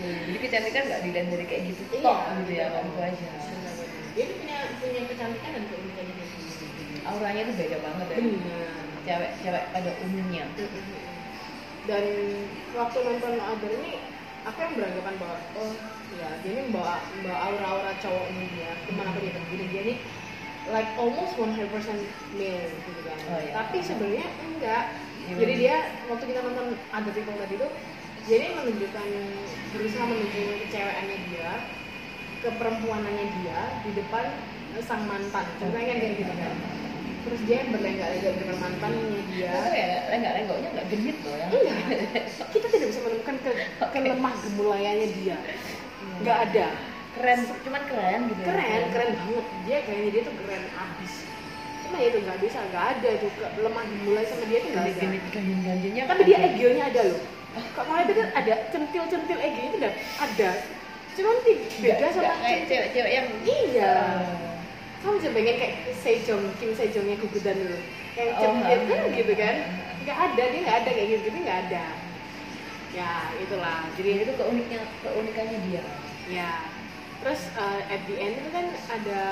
Iya, 0.00 0.16
Jadi 0.24 0.38
kecantikan 0.40 0.82
nggak 0.88 1.00
dilihat 1.02 1.26
dari 1.28 1.44
kayak 1.44 1.62
gitu 1.68 1.82
Iya, 1.90 2.00
tok 2.00 2.18
gitu 2.40 2.50
ya, 2.50 2.64
gitu. 2.64 2.72
kan 2.72 2.84
itu 2.86 3.00
aja. 3.02 3.28
Dia 4.10 4.24
tuh 4.24 4.36
punya 4.38 4.58
punya 4.80 5.02
kecantikan 5.06 5.50
dan 5.52 5.64
keunikannya 5.68 6.14
sendiri. 6.24 6.96
Auranya 7.04 7.42
tuh 7.44 7.54
beda 7.54 7.76
banget 7.78 8.06
ya. 8.08 8.18
Cewek-cewek 9.00 9.64
pada 9.70 9.90
umumnya. 10.00 10.44
dan 11.80 12.04
waktu 12.70 12.98
nonton 13.00 13.34
Other 13.40 13.72
ini 13.72 13.92
aku 14.46 14.58
yang 14.64 14.74
beranggapan 14.76 15.14
bahwa 15.20 15.38
oh 15.60 15.72
ya 16.16 16.28
dia 16.40 16.50
ini 16.56 16.62
membawa 16.68 17.04
membawa 17.16 17.38
aura-aura 17.50 17.92
cowoknya 18.00 18.44
dia 18.56 18.70
ke 18.84 18.90
mana 18.96 19.12
pun 19.12 19.20
dia 19.22 19.32
pergi 19.36 19.54
dan 19.60 19.68
dia 19.68 19.82
ini 19.84 19.94
like 20.70 20.90
almost 21.00 21.36
100% 21.36 21.56
male 22.36 22.68
gitu 22.84 23.00
kan. 23.04 23.18
Oh, 23.32 23.40
iya. 23.40 23.52
tapi 23.56 23.78
sebenarnya 23.80 24.26
enggak. 24.44 24.84
Iya, 25.20 25.34
jadi 25.36 25.52
dia 25.56 25.76
waktu 26.08 26.24
kita 26.32 26.40
nonton 26.40 26.66
Other 26.92 27.12
People 27.12 27.36
tadi 27.36 27.54
dia 28.28 28.36
ini 28.36 28.48
menunjukkan 28.56 29.08
berusaha 29.76 30.04
menunjukkan 30.04 30.56
kecewaannya 30.68 31.18
dia 31.32 31.50
keperempuanannya 32.40 33.26
dia 33.40 33.58
di 33.84 33.90
depan 33.96 34.24
eh, 34.76 34.84
sang 34.84 35.04
mantan. 35.04 35.44
Ceritanya 35.60 35.86
kan 35.92 35.98
kayak 36.00 36.14
gitu 36.24 36.32
kan 36.32 36.79
terus 37.20 37.40
dia 37.44 37.58
berlenggak-lenggak 37.68 38.32
depan 38.40 38.56
mantannya 38.56 39.20
dia 39.28 39.52
Itu 39.52 39.70
ya 39.76 39.98
lenggak-lenggoknya 40.08 40.68
nggak 40.72 40.86
genit 40.88 41.16
loh 41.20 41.36
ya. 41.36 41.46
Enggak, 41.52 41.76
kita 42.52 42.66
tidak 42.72 42.86
bisa 42.92 43.00
menemukan 43.04 43.36
ke, 43.44 43.50
kelemah 43.92 44.34
gemulayannya 44.40 45.08
dia. 45.20 45.36
Nggak 46.24 46.38
ada. 46.50 46.66
Keren, 47.10 47.40
cuman 47.66 47.82
keren 47.90 48.20
gitu. 48.30 48.40
ya. 48.40 48.46
Keren, 48.46 48.82
keren 48.94 49.10
banget. 49.18 49.46
Dia 49.66 49.78
kayaknya 49.84 50.10
dia 50.14 50.22
tuh 50.24 50.34
keren 50.40 50.64
abis. 50.70 51.12
Cuma 51.84 51.96
ya 51.98 52.06
itu 52.06 52.18
nggak 52.22 52.38
bisa, 52.38 52.58
nggak 52.70 52.84
ada 52.96 53.10
juga 53.18 53.46
lemah 53.58 53.84
gemulai 53.84 54.24
sama 54.30 54.44
dia 54.46 54.58
tuh 54.62 54.70
nggak 54.70 54.86
ada. 54.86 55.02
Genit. 55.02 56.04
Tapi 56.06 56.22
dia 56.24 56.38
egonya 56.38 56.84
ada 56.88 57.00
loh. 57.10 57.20
Kok 57.50 57.84
malah 57.90 58.02
itu 58.06 58.22
ada 58.22 58.54
centil-centil 58.70 59.38
ego 59.42 59.60
itu 59.74 59.78
ada. 60.22 60.50
Cuman 61.18 61.36
beda 61.82 62.06
sama 62.14 62.32
cewek-cewek 62.70 63.12
yang 63.12 63.28
Iya. 63.42 63.92
Eh, 63.98 64.49
Kamu 65.00 65.16
bisa 65.16 65.32
pengen 65.32 65.56
kayak 65.56 65.74
Sejong, 65.96 66.44
Kim 66.60 66.70
Sejongnya 66.76 67.16
gugudan 67.16 67.56
dulu. 67.56 67.78
Kayak 68.12 68.32
Oh, 68.36 68.42
centil 68.44 68.80
kan 68.84 69.00
gitu 69.16 69.32
kan. 69.32 69.56
Nggak 70.04 70.18
ada, 70.18 70.42
dia 70.44 70.60
nggak 70.60 70.78
ada 70.84 70.90
kayak 70.92 71.08
gitu, 71.08 71.22
gitu 71.28 71.38
nggak 71.40 71.60
ada. 71.68 71.84
Ya 72.92 73.10
itulah. 73.40 73.78
Jadi 73.96 74.10
itu 74.20 74.32
keuniknya 74.36 74.80
keunikannya 75.00 75.58
dia. 75.70 75.84
Ya, 76.28 76.50
terus 77.24 77.48
uh, 77.56 77.80
at 77.88 78.02
the 78.06 78.16
end 78.20 78.38
itu 78.38 78.50
kan 78.52 78.66
ada 78.92 79.22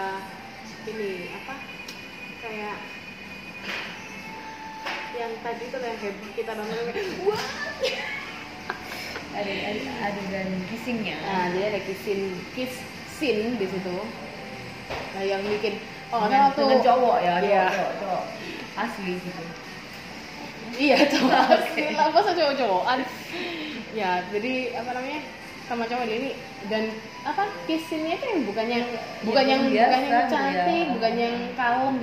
ini 0.89 1.31
apa 1.37 1.55
kayak 2.41 2.77
yang 5.15 5.33
tadi 5.43 5.65
tuh 5.69 5.81
yang 5.83 5.99
heboh 5.99 6.31
kita 6.33 6.53
nonton 6.55 6.91
kayak, 6.91 7.09
wah 7.27 7.45
Ada 9.29 9.53
ada 9.53 9.93
adegan 10.11 10.49
kissingnya. 10.73 11.19
nah 11.21 11.53
jadi 11.53 11.65
ada 11.77 11.81
kiss 11.85 12.01
scene 12.03 12.27
kiss 12.57 12.75
scene 13.15 13.55
di 13.61 13.67
situ 13.69 13.99
nah 14.89 15.23
yang 15.25 15.43
bikin 15.45 15.75
oh 16.11 16.25
dengan, 16.25 16.31
kan 16.33 16.41
waktu 16.53 16.61
dengan 16.65 16.81
cowok 16.85 17.17
ya, 17.21 17.35
Iya. 17.41 17.65
cowok, 17.69 17.73
cowok, 17.73 17.93
cowok 18.01 18.25
asli 18.79 19.13
gitu. 19.19 19.43
iya 20.79 20.97
cowok 21.13 21.41
asli 21.53 21.85
lah 21.97 22.07
masa 22.15 22.31
cowok-cowokan 22.33 22.99
ya 23.93 24.11
jadi 24.31 24.53
apa 24.79 24.91
namanya 24.95 25.21
sama 25.69 25.85
cowok 25.85 26.07
ini 26.09 26.31
dan 26.73 26.89
apa 27.29 27.45
kiss 27.69 27.85
scene-nya 27.89 28.17
itu 28.17 28.25
yang 28.25 28.41
bukan 28.49 28.67
yang 28.73 28.87
bukan 29.21 29.45
yang, 29.45 29.63
bukan 29.69 29.77
yang 29.77 30.05
gitu 30.09 30.33
cantik 30.33 30.85
ya. 30.89 30.93
bukan 30.97 31.13
yang 31.19 31.35
kalem 31.59 31.95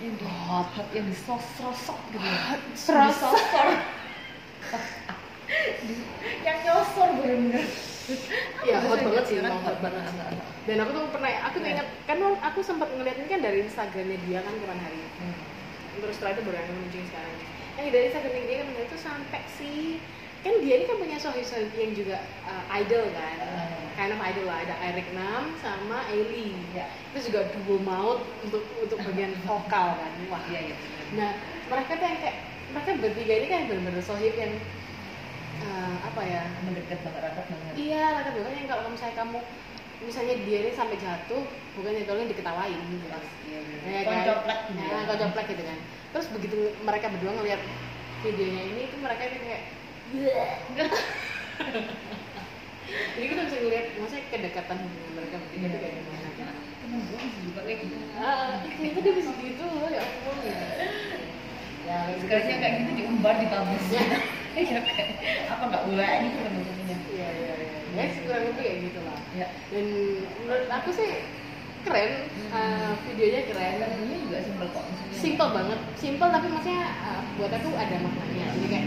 Yang 0.00 0.14
di 0.16 0.26
hot, 0.48 0.68
hot 0.72 0.88
yang 0.96 1.06
disos-rosok 1.12 1.98
gitu. 2.12 2.24
ya. 2.24 2.56
serasa 2.72 3.28
Disosor. 3.36 3.68
yang 6.40 6.58
nyosor 6.64 7.08
bener-bener. 7.20 7.64
Iya, 8.60 8.76
hot 8.82 9.00
banget 9.00 9.24
sih, 9.24 9.36
Kan 9.36 9.46
emang 9.46 9.62
hot 9.62 9.78
banget. 9.80 10.04
dan 10.60 10.76
aku 10.78 10.90
tuh 10.92 11.02
pernah 11.08 11.30
aku 11.42 11.56
tuh 11.56 11.66
Iya. 11.66 11.74
ingat 11.74 11.88
kan 12.04 12.18
aku 12.20 12.60
sempat 12.60 12.88
ngeliatin 12.90 13.26
kan 13.26 13.40
dari 13.40 13.58
Instagramnya 13.60 14.18
dia 14.20 14.38
kan 14.40 14.54
kapan 14.54 14.78
hari 14.78 15.00
Hmm. 15.16 15.36
terus 15.96 16.14
setelah 16.14 16.32
itu 16.32 16.42
baru 16.42 16.56
yang 16.56 16.76
muncul 16.76 17.02
sekarang 17.02 17.34
yang 17.76 17.86
dari 17.88 18.04
Instagramnya 18.06 18.44
dia 18.44 18.56
kan 18.58 18.68
itu 18.78 18.96
sampai 18.96 19.40
sih 19.50 19.80
kan 20.40 20.54
dia 20.58 20.74
ini 20.74 20.84
kan 20.86 20.96
punya 20.96 21.18
sohi-sohi 21.18 21.68
yang 21.74 21.92
juga 21.92 22.16
uh, 22.44 22.64
idol 22.74 23.04
kan 23.10 23.36
Hmm. 23.40 23.84
kind 23.94 24.12
of 24.12 24.20
idol 24.22 24.44
lah 24.46 24.58
ada 24.60 24.74
Eric 24.80 25.08
Nam 25.10 25.56
sama 25.58 26.06
Ailey 26.06 26.54
Ya. 26.70 26.86
itu 27.10 27.28
juga 27.28 27.50
duo 27.50 27.76
maut 27.78 28.24
untuk 28.40 28.62
untuk 28.78 28.98
bagian 29.02 29.32
vokal 29.44 29.96
kan 29.96 30.12
wah 30.26 30.42
Iya, 30.46 30.60
iya. 30.66 30.76
nah 31.12 31.30
mereka 31.66 31.92
tuh 31.94 32.06
yang 32.06 32.18
kayak 32.18 32.36
mereka 32.70 32.90
bertiga 33.00 33.34
ini 33.34 33.46
kan 33.48 33.60
benar-benar 33.66 34.00
sohib 34.00 34.34
yang 34.34 34.52
uh, 35.60 35.96
apa 36.04 36.20
ya 36.24 36.42
mendekat 36.64 36.98
banget 37.04 37.20
rapat 37.24 37.44
banget. 37.48 37.74
Iya, 37.76 38.04
rata 38.20 38.30
bukan 38.34 38.52
yang 38.56 38.68
kalau 38.68 38.82
misalnya 38.88 39.16
kamu 39.20 39.38
misalnya 40.00 40.34
dia 40.48 40.58
ini 40.64 40.72
sampai 40.72 40.96
jatuh, 40.96 41.42
bukannya 41.76 42.08
tolong 42.08 42.28
diketawain 42.28 42.80
gitu. 42.88 43.06
Iya, 43.06 43.20
Ya, 43.50 43.60
iya. 43.60 44.00
kan? 44.04 44.12
Koncoplek 44.24 44.58
gitu. 44.72 44.80
Ya, 44.80 44.98
koncoplek 45.04 45.46
gitu 45.52 45.62
kan. 45.64 45.78
Terus 46.10 46.26
begitu 46.32 46.58
mereka 46.82 47.06
berdua 47.12 47.32
ngeliat 47.36 47.60
videonya 48.24 48.62
ini, 48.72 48.80
itu 48.88 48.96
mereka 49.00 49.22
itu 49.28 49.36
kayak 49.44 49.62
Jadi 52.90 53.26
kita 53.30 53.42
bisa 53.46 53.56
ngeliat, 53.62 53.86
maksudnya 54.02 54.24
kedekatan 54.34 54.76
hubungan 54.82 55.12
mereka 55.14 55.36
berdua 55.38 55.62
itu 55.62 55.78
kayak 55.78 55.94
gimana. 56.00 56.28
Temen 56.80 57.00
gue 57.06 57.18
bisa 57.22 57.38
juga 57.46 57.60
kayak 57.62 57.78
gitu. 57.86 57.94
Ah, 58.18 58.50
dia 58.66 59.12
bisa 59.14 59.30
gitu 59.38 59.62
loh, 59.62 59.88
ya 59.92 60.00
ampun. 60.02 60.36
Ya, 60.42 60.58
sekarangnya 62.20 62.56
kayak 62.60 62.74
gitu 62.84 62.90
diumbar 63.04 63.34
di 63.40 63.46
publish. 63.48 63.88
Iya, 64.50 64.82
kayak 64.82 65.08
apa 65.46 65.62
nggak 65.62 65.84
boleh 65.86 66.10
gitu 66.26 66.36
temen-temennya. 66.42 66.98
Iya, 67.14 67.28
iya, 67.38 67.52
iya. 67.54 68.02
Ya, 68.02 68.04
kurang 68.26 68.42
lebih 68.50 68.62
kayak 68.66 68.76
gitu 68.82 69.00
lah. 69.06 69.18
Ya. 69.38 69.46
Dan 69.70 69.86
menurut 70.42 70.70
aku 70.74 70.90
sih 70.90 71.10
keren, 71.86 72.26
ah, 72.50 72.98
videonya 73.06 73.46
keren. 73.46 73.74
Lagunya 73.78 74.16
juga 74.26 74.38
simpel 74.42 74.68
kok. 74.74 74.84
simple 75.20 75.52
banget 75.52 75.80
simple 76.00 76.32
tapi 76.32 76.46
maksudnya 76.48 76.82
uh, 77.04 77.20
buat 77.36 77.52
aku 77.52 77.76
ada 77.76 77.96
maknanya 78.00 78.46
jadi 78.56 78.66
kayak 78.72 78.84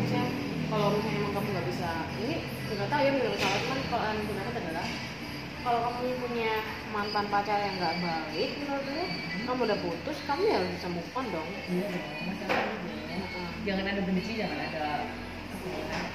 maksudnya 0.00 0.24
kalau 0.72 0.96
misalnya 0.96 1.18
emang 1.20 1.32
kamu 1.36 1.48
nggak 1.52 1.66
bisa 1.68 1.90
ini 2.24 2.36
nggak 2.72 2.88
tahu 2.88 3.00
ya 3.04 3.10
menurut 3.12 3.38
saya 3.38 3.56
cuman 3.60 3.78
kalau 3.92 4.04
pendapat 4.24 4.54
adalah 4.64 4.86
kalau 5.60 5.78
kamu 5.84 6.16
punya 6.24 6.52
mantan 6.94 7.26
pacar 7.26 7.58
yang 7.58 7.74
nggak 7.74 7.96
baik 7.98 8.50
menurut 8.56 8.84
gue 8.86 9.04
kamu 9.44 9.60
udah 9.66 9.78
putus 9.78 10.16
kamu 10.24 10.42
ya 10.46 10.58
bisa 10.70 10.86
move 10.88 11.10
on 11.12 11.26
dong 11.28 11.48
Iya 11.66 11.86
dong. 11.90 12.06
Heeh. 13.10 13.48
Jangan 13.64 13.84
ada 13.86 14.00
benci, 14.00 14.32
jangan 14.36 14.58
ada 14.60 14.84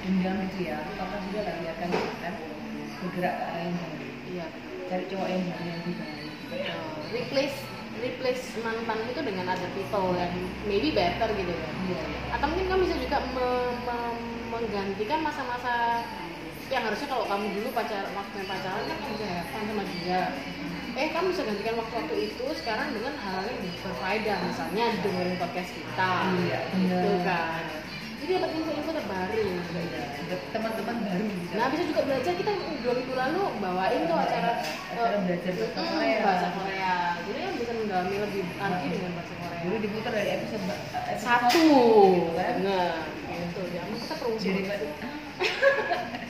dendam 0.00 0.36
gitu 0.46 0.58
ya. 0.64 0.78
Apa 0.96 1.16
juga 1.26 1.40
lah 1.42 1.54
biarkan 1.58 1.88
kan 2.22 2.34
bergerak 3.00 3.34
ke 3.34 3.44
arah 3.44 3.60
yang 3.60 3.76
baik. 3.76 4.12
iya 4.26 4.46
Cari 4.86 5.04
cowok 5.06 5.28
yang 5.28 5.42
baik 5.44 5.60
yang 5.60 5.78
lebih 5.78 5.94
baik. 5.96 6.30
replace 7.10 7.58
replace 8.00 8.44
mantan 8.60 8.98
itu 9.04 9.20
dengan 9.20 9.44
other 9.46 9.70
people 9.74 10.14
yang 10.14 10.32
maybe 10.64 10.90
better 10.90 11.28
gitu 11.30 11.52
ya 11.52 11.70
Iya, 11.84 12.00
iya. 12.00 12.18
atau 12.32 12.46
mungkin 12.48 12.66
kamu 12.66 12.80
bisa 12.86 12.96
juga 12.96 13.18
me- 13.34 13.76
me- 13.84 14.20
menggantikan 14.48 15.20
masa-masa 15.20 16.00
yang 16.70 16.86
harusnya 16.86 17.08
kalau 17.08 17.26
kamu 17.26 17.44
dulu 17.50 17.68
pacar 17.74 18.06
waktu 18.14 18.34
yang 18.36 18.48
pacaran 18.48 18.82
kan 18.86 18.96
kamu 18.96 19.12
bisa 19.18 19.26
have 19.26 19.48
fun 19.50 19.62
sama 19.66 19.82
dia 19.90 20.20
eh 20.92 21.08
kamu 21.10 21.26
bisa 21.30 21.42
gantikan 21.42 21.74
waktu-waktu 21.76 22.14
itu 22.26 22.44
sekarang 22.56 22.88
dengan 22.90 23.14
hal 23.16 23.42
yang 23.44 23.58
berfaedah 23.80 24.38
misalnya 24.44 24.84
dengerin 25.00 25.36
podcast 25.36 25.70
kita 25.70 26.10
Iya, 26.40 26.58
gitu 26.74 27.10
kan. 27.22 27.62
Jadi 28.20 28.30
dapat 28.36 28.50
info-info 28.52 28.90
terbaru 28.92 29.32
Iya, 29.32 30.00
buat 30.28 30.40
teman-teman 30.52 30.96
baru 31.00 31.24
gitu. 31.26 31.52
nah 31.56 31.66
bisa 31.68 31.82
juga 31.84 32.00
belajar 32.04 32.32
kita 32.36 32.50
dua 32.80 32.92
minggu 32.94 33.14
lalu 33.16 33.42
bawain 33.58 34.02
tuh 34.04 34.16
acara 34.16 34.50
Acara 34.92 35.16
eh, 35.16 35.20
belajar 35.24 35.52
bahasa 35.56 35.80
mm, 35.80 35.88
Korea. 35.90 36.18
bahasa 36.20 36.48
Korea. 36.52 36.94
Jadi 37.24 37.38
kan 37.40 37.52
bisa 37.56 37.72
mendalami 37.74 38.16
lebih 38.20 38.42
lagi 38.56 38.86
dengan 38.88 39.12
bahasa 39.16 39.34
Korea. 39.36 39.60
Dulu 39.60 39.76
diputar 39.80 40.12
dari 40.12 40.30
episode, 40.36 40.64
episode 40.68 41.18
satu. 41.18 41.64
gitu 42.12 42.30
kan. 42.34 42.52
bener. 42.60 42.92
Gitu. 43.30 43.60
Jangan 43.72 43.90
kita 43.96 44.14
promosi 44.18 44.48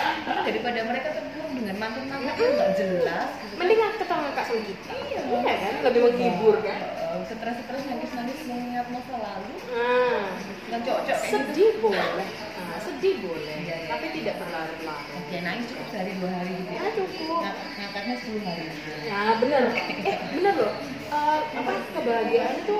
daripada 0.00 0.70
daripada 0.70 0.80
mereka 0.86 1.08
terkurung 1.12 1.52
dengan 1.56 1.76
mantan-mantan 1.80 2.34
yang 2.36 2.54
nggak 2.56 2.72
jelas. 2.78 3.28
Gitu 3.40 3.54
mending 3.60 3.80
kita 3.80 4.14
ngangkat 4.16 4.44
sama 4.48 4.60
kita 4.64 4.90
Iya. 4.90 5.20
iya 5.30 5.54
kan? 5.60 5.72
Lebih 5.84 6.00
menghibur 6.08 6.56
kan? 6.64 6.80
Eh, 6.80 7.20
stres-stres 7.28 7.82
nangis-nangis 7.90 8.38
mengingat 8.48 8.86
masa 8.88 9.14
lalu. 9.18 9.52
Nah 9.70 10.26
dengan 10.70 10.86
cocok 10.86 11.18
gitu. 11.18 11.34
Sedih 11.34 11.72
boleh. 11.82 12.28
Nah, 12.62 12.78
sedih 12.78 13.14
boleh. 13.26 13.54
Iya, 13.66 13.74
iya. 13.82 13.88
tapi 13.90 14.06
tidak 14.14 14.34
berlarut-larut. 14.38 15.24
Ya 15.34 15.40
nangis 15.42 15.64
cukup 15.66 15.86
sehari 15.90 16.12
dua 16.22 16.30
hari 16.30 16.52
gitu 16.54 16.70
ya? 16.70 16.78
Ya 16.78 16.88
cukup. 16.94 17.38
Ng- 17.42 17.60
ngangkatnya 17.74 18.14
10 18.22 18.40
hari. 18.46 18.64
Ya 19.02 19.20
bener. 19.42 19.62
Eh 20.10 20.16
bener 20.38 20.54
loh. 20.54 20.72
Eh, 21.10 21.40
apa 21.58 21.72
kebahagiaan 21.90 22.54
itu 22.62 22.76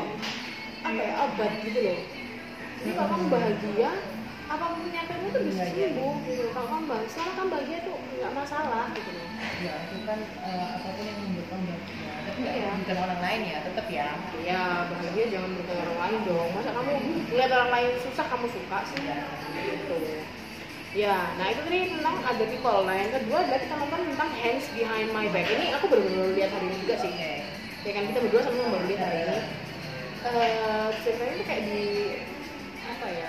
apa 0.87 1.01
ya 1.03 1.15
obat 1.27 1.53
gitu 1.67 1.81
loh. 1.83 1.99
Jadi 2.81 2.91
kalau 2.95 3.09
kamu 3.11 3.27
bahagia 3.27 3.91
apa 4.51 4.65
pun 4.67 4.81
penyakitmu 4.83 5.27
tuh 5.31 5.43
bisa 5.47 5.63
Iya, 5.63 5.71
iya. 5.71 5.87
sembuh 5.95 6.15
gitu. 6.27 6.43
Loh. 6.43 6.51
kalau 6.51 6.67
kamu 6.69 6.85
bahagia 6.91 7.23
kamu 7.31 7.49
bahagia 7.55 7.79
tuh 7.87 7.97
nggak 8.19 8.33
masalah 8.35 8.85
gitu 8.91 9.11
loh. 9.15 9.27
Ya 9.63 9.75
itu 9.87 9.97
kan 10.03 10.19
eh, 10.43 10.67
apa 10.75 10.89
pun 10.91 11.05
yang 11.07 11.19
membuat 11.23 11.47
kamu 11.47 11.63
bahagia 11.71 12.13
tapi 12.21 12.39
nggak 12.43 12.55
Iya. 12.59 12.67
merugikan 12.67 12.99
orang 13.01 13.21
lain 13.23 13.41
ya. 13.47 13.59
Tetap 13.63 13.87
ya. 13.89 14.09
Ya 14.43 14.61
bahagia 14.91 15.25
jangan 15.31 15.51
bertemu 15.55 15.81
orang 15.81 15.99
lain 16.03 16.19
dong. 16.27 16.49
Masa 16.51 16.71
kamu 16.75 16.91
ngeliat 17.31 17.51
orang 17.55 17.71
lain 17.71 17.91
susah 18.03 18.27
kamu 18.27 18.47
suka 18.51 18.79
sih? 18.91 19.01
Gitu. 19.07 19.99
Ya 20.91 21.17
nah 21.39 21.47
itu 21.47 21.61
tadi 21.63 21.81
tentang 21.95 22.17
ada 22.19 22.45
people. 22.45 22.81
Nah 22.83 22.97
yang 22.99 23.11
kedua 23.15 23.39
adalah 23.41 23.61
kita 23.63 23.75
nonton 23.79 24.01
tentang 24.11 24.31
hands 24.35 24.67
behind 24.75 25.09
my 25.15 25.27
back. 25.31 25.47
Ini 25.47 25.67
aku 25.79 25.87
baru-baru 25.87 26.35
lihat 26.35 26.51
hari 26.51 26.67
ini 26.67 26.77
juga 26.83 26.95
sih. 26.99 27.13
Oke. 27.15 27.33
Ya 27.81 27.93
kan 27.95 28.05
kita 28.11 28.19
berdua 28.19 28.41
sama 28.43 28.67
baru 28.67 28.85
lihat 28.91 29.03
hari 29.07 29.19
ini. 29.23 29.39
Eh, 30.21 30.89
ceritanya 31.01 31.33
tuh 31.33 31.47
kayak 31.47 31.63
di 31.65 31.83
apa 32.83 33.07
ya 33.09 33.29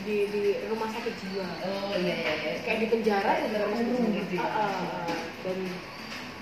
di 0.00 0.16
di 0.26 0.40
rumah 0.66 0.88
sakit 0.88 1.14
jiwa. 1.16 1.48
Oh 1.62 1.92
iya 1.94 2.14
iya 2.16 2.32
iya. 2.36 2.52
Kayak 2.62 2.78
di 2.78 2.86
penjara 2.88 3.30
Kayak 3.30 3.46
di 3.46 3.56
rumah 3.58 3.76
sakit 3.76 3.90
jiwa. 3.92 4.08
gitu 4.16 4.34
ya. 4.34 4.48
Dan 5.40 5.58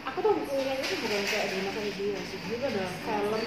aku 0.05 0.19
tuh 0.19 0.33
ngeliatnya 0.37 0.85
itu 0.85 0.95
bukan 0.99 1.23
kayak 1.25 1.47
di 1.47 1.55
rumah 1.59 1.73
sakit 1.75 1.95
jiwa 1.95 2.19
sih. 2.25 2.39
Itu 2.45 2.65
adalah 2.65 2.93
film. 2.99 3.43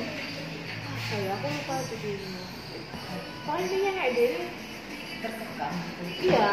Apa 0.81 1.15
ya? 1.17 1.31
Aku 1.33 1.45
lupa 1.47 1.75
judulnya 1.85 2.41
pokoknya 3.41 3.65
intinya 3.65 3.91
kayak 3.91 4.11
dia 4.13 4.25
ini 4.29 4.45
terkekang 5.19 5.75
gitu. 5.75 6.03
Iya. 6.29 6.49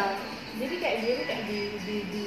Jadi 0.58 0.74
kayak 0.80 0.96
dia 0.98 1.12
ini 1.12 1.24
kayak 1.24 1.42
di 1.44 1.58
di 1.78 1.96
di 2.08 2.22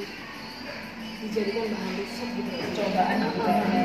dijadikan 1.19 1.65
bahan 1.67 1.93
riset 1.97 2.29
gitu. 2.33 2.51
Cobaan 2.71 3.15
gitu 3.19 3.39
Ah, 3.41 3.50
ah. 3.50 3.57
kayaknya 3.61 3.83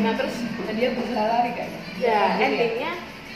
nah 0.00 0.12
terus 0.16 0.36
dan 0.40 0.74
dia 0.74 0.88
berusaha 0.92 1.22
lari 1.22 1.50
kayaknya. 1.52 1.80
Ya 1.96 2.20
Jadi 2.34 2.44
endingnya 2.46 2.92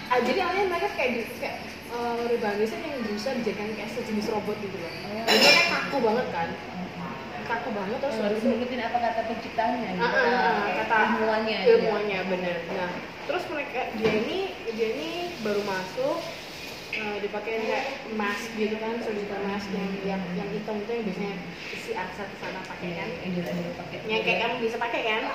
ah, 0.06 0.18
jadi 0.20 0.38
awalnya 0.42 0.64
mereka 0.68 0.88
kayak 0.96 1.10
di 1.12 1.20
kayak 1.36 1.56
uh, 1.94 2.26
Rebanisnya 2.26 2.78
yang 2.82 3.00
berusaha 3.00 3.32
dijadikan 3.38 3.70
kayak 3.72 3.90
sejenis 3.90 4.26
robot 4.28 4.56
gitu 4.58 4.76
loh 4.76 4.92
Oh. 4.94 5.24
jadi 5.24 5.40
kayak 5.40 5.66
kaku 5.70 5.96
banget 6.02 6.26
kan. 6.28 6.48
Kaku 7.44 7.68
banget 7.70 7.98
terus 7.98 8.16
harus 8.16 8.24
habis 8.24 8.40
itu 8.40 8.48
nurutin 8.50 8.80
apa 8.80 8.98
kata 8.98 9.20
penciptanya 9.24 9.88
gitu, 9.92 10.04
Ah, 10.04 10.16
ah, 10.16 10.64
ah, 10.64 10.74
kata 10.80 10.96
ilmuannya 11.14 11.58
gitu. 11.58 11.68
ya. 11.68 11.76
ilmuannya 11.76 12.18
bener 12.28 12.56
nah 12.72 12.90
terus 13.24 13.44
mereka 13.48 13.80
dia 13.94 14.12
ini 14.16 14.38
dia 14.72 14.88
ini 14.92 15.10
baru 15.40 15.60
masuk 15.62 16.16
uh, 16.94 17.16
dipakai 17.20 17.52
kayak 17.62 17.84
mask 18.16 18.48
gitu 18.54 18.76
kan 18.76 18.96
surgical 19.00 19.40
mask 19.44 19.68
yang 19.72 19.92
yang 20.04 20.20
yang 20.34 20.48
hitam 20.50 20.76
itu 20.78 20.90
yang 20.90 21.04
biasanya 21.04 21.34
si 21.74 21.92
Aksa 21.92 22.24
ke 22.24 22.36
sana 22.38 22.60
pakai 22.64 22.90
kan. 22.94 23.08
Yang 23.28 23.44
yang 24.08 24.20
kayak 24.20 24.38
kamu 24.40 24.54
bisa 24.60 24.76
pakai 24.76 25.00
kan? 25.04 25.22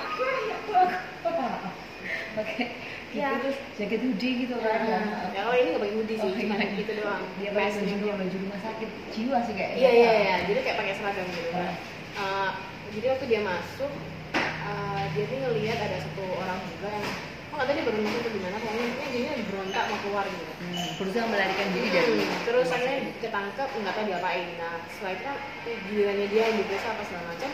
Pakai 2.30 2.66
Gitu 3.10 3.26
terus 3.42 3.58
jaket 3.74 4.00
hoodie 4.06 4.34
gitu 4.46 4.56
kan. 4.62 4.80
Nah, 4.86 5.34
ya 5.34 5.42
kalau 5.50 5.58
ini 5.58 5.68
nggak 5.74 5.82
pakai 5.82 5.96
hoodie 5.98 6.18
sih 6.22 6.30
Oh, 6.30 6.38
cuma 6.38 6.56
iya. 6.62 6.78
gitu 6.78 6.92
doang. 7.02 7.24
Dia 7.42 7.50
pakai 7.50 7.72
baju 7.74 7.96
doang. 7.98 8.18
baju 8.22 8.38
rumah 8.38 8.60
sakit 8.62 8.90
jiwa 9.10 9.38
sih 9.50 9.54
kayak 9.58 9.72
iya 9.82 9.90
iya 9.90 10.12
iya. 10.14 10.36
Jadi 10.46 10.60
kayak 10.62 10.78
pakai 10.78 10.94
seragam 10.94 11.26
gitu 11.34 11.50
Nah. 11.50 11.74
Uh, 12.20 12.50
jadi 12.90 13.06
waktu 13.16 13.26
dia 13.30 13.42
masuk 13.42 13.92
uh, 14.36 15.04
dia 15.14 15.24
tuh 15.26 15.38
ngelihat 15.40 15.78
ada 15.80 15.98
satu 16.02 16.24
orang 16.38 16.60
juga 16.70 16.90
yang 16.90 17.08
oh 17.50 17.56
nggak 17.58 17.66
tahu 17.66 17.76
dia 17.78 17.86
baru 17.90 17.98
masuk 18.06 18.20
atau 18.20 18.32
gimana 18.34 18.56
pokoknya 18.62 19.08
dia 19.10 19.32
berontak 19.50 19.84
mau 19.90 20.00
keluar 20.06 20.26
gitu. 20.30 20.54
Hmm, 20.60 20.90
berusaha 21.02 21.26
melarikan 21.30 21.68
diri 21.74 21.90
dari 21.90 22.12
Hmm, 22.14 22.38
terus 22.46 22.68
akhirnya 22.70 22.98
ketangkep 23.18 23.70
nggak 23.74 23.94
tahu 23.98 24.06
diapain. 24.06 24.48
Nah 24.62 24.76
setelah 24.94 25.12
itu 25.18 25.24
kan 25.26 25.38
gilirannya 25.90 26.28
dia 26.30 26.44
yang 26.46 26.58
diperiksa 26.62 26.88
apa 26.94 27.04
segala 27.10 27.26
macam. 27.34 27.52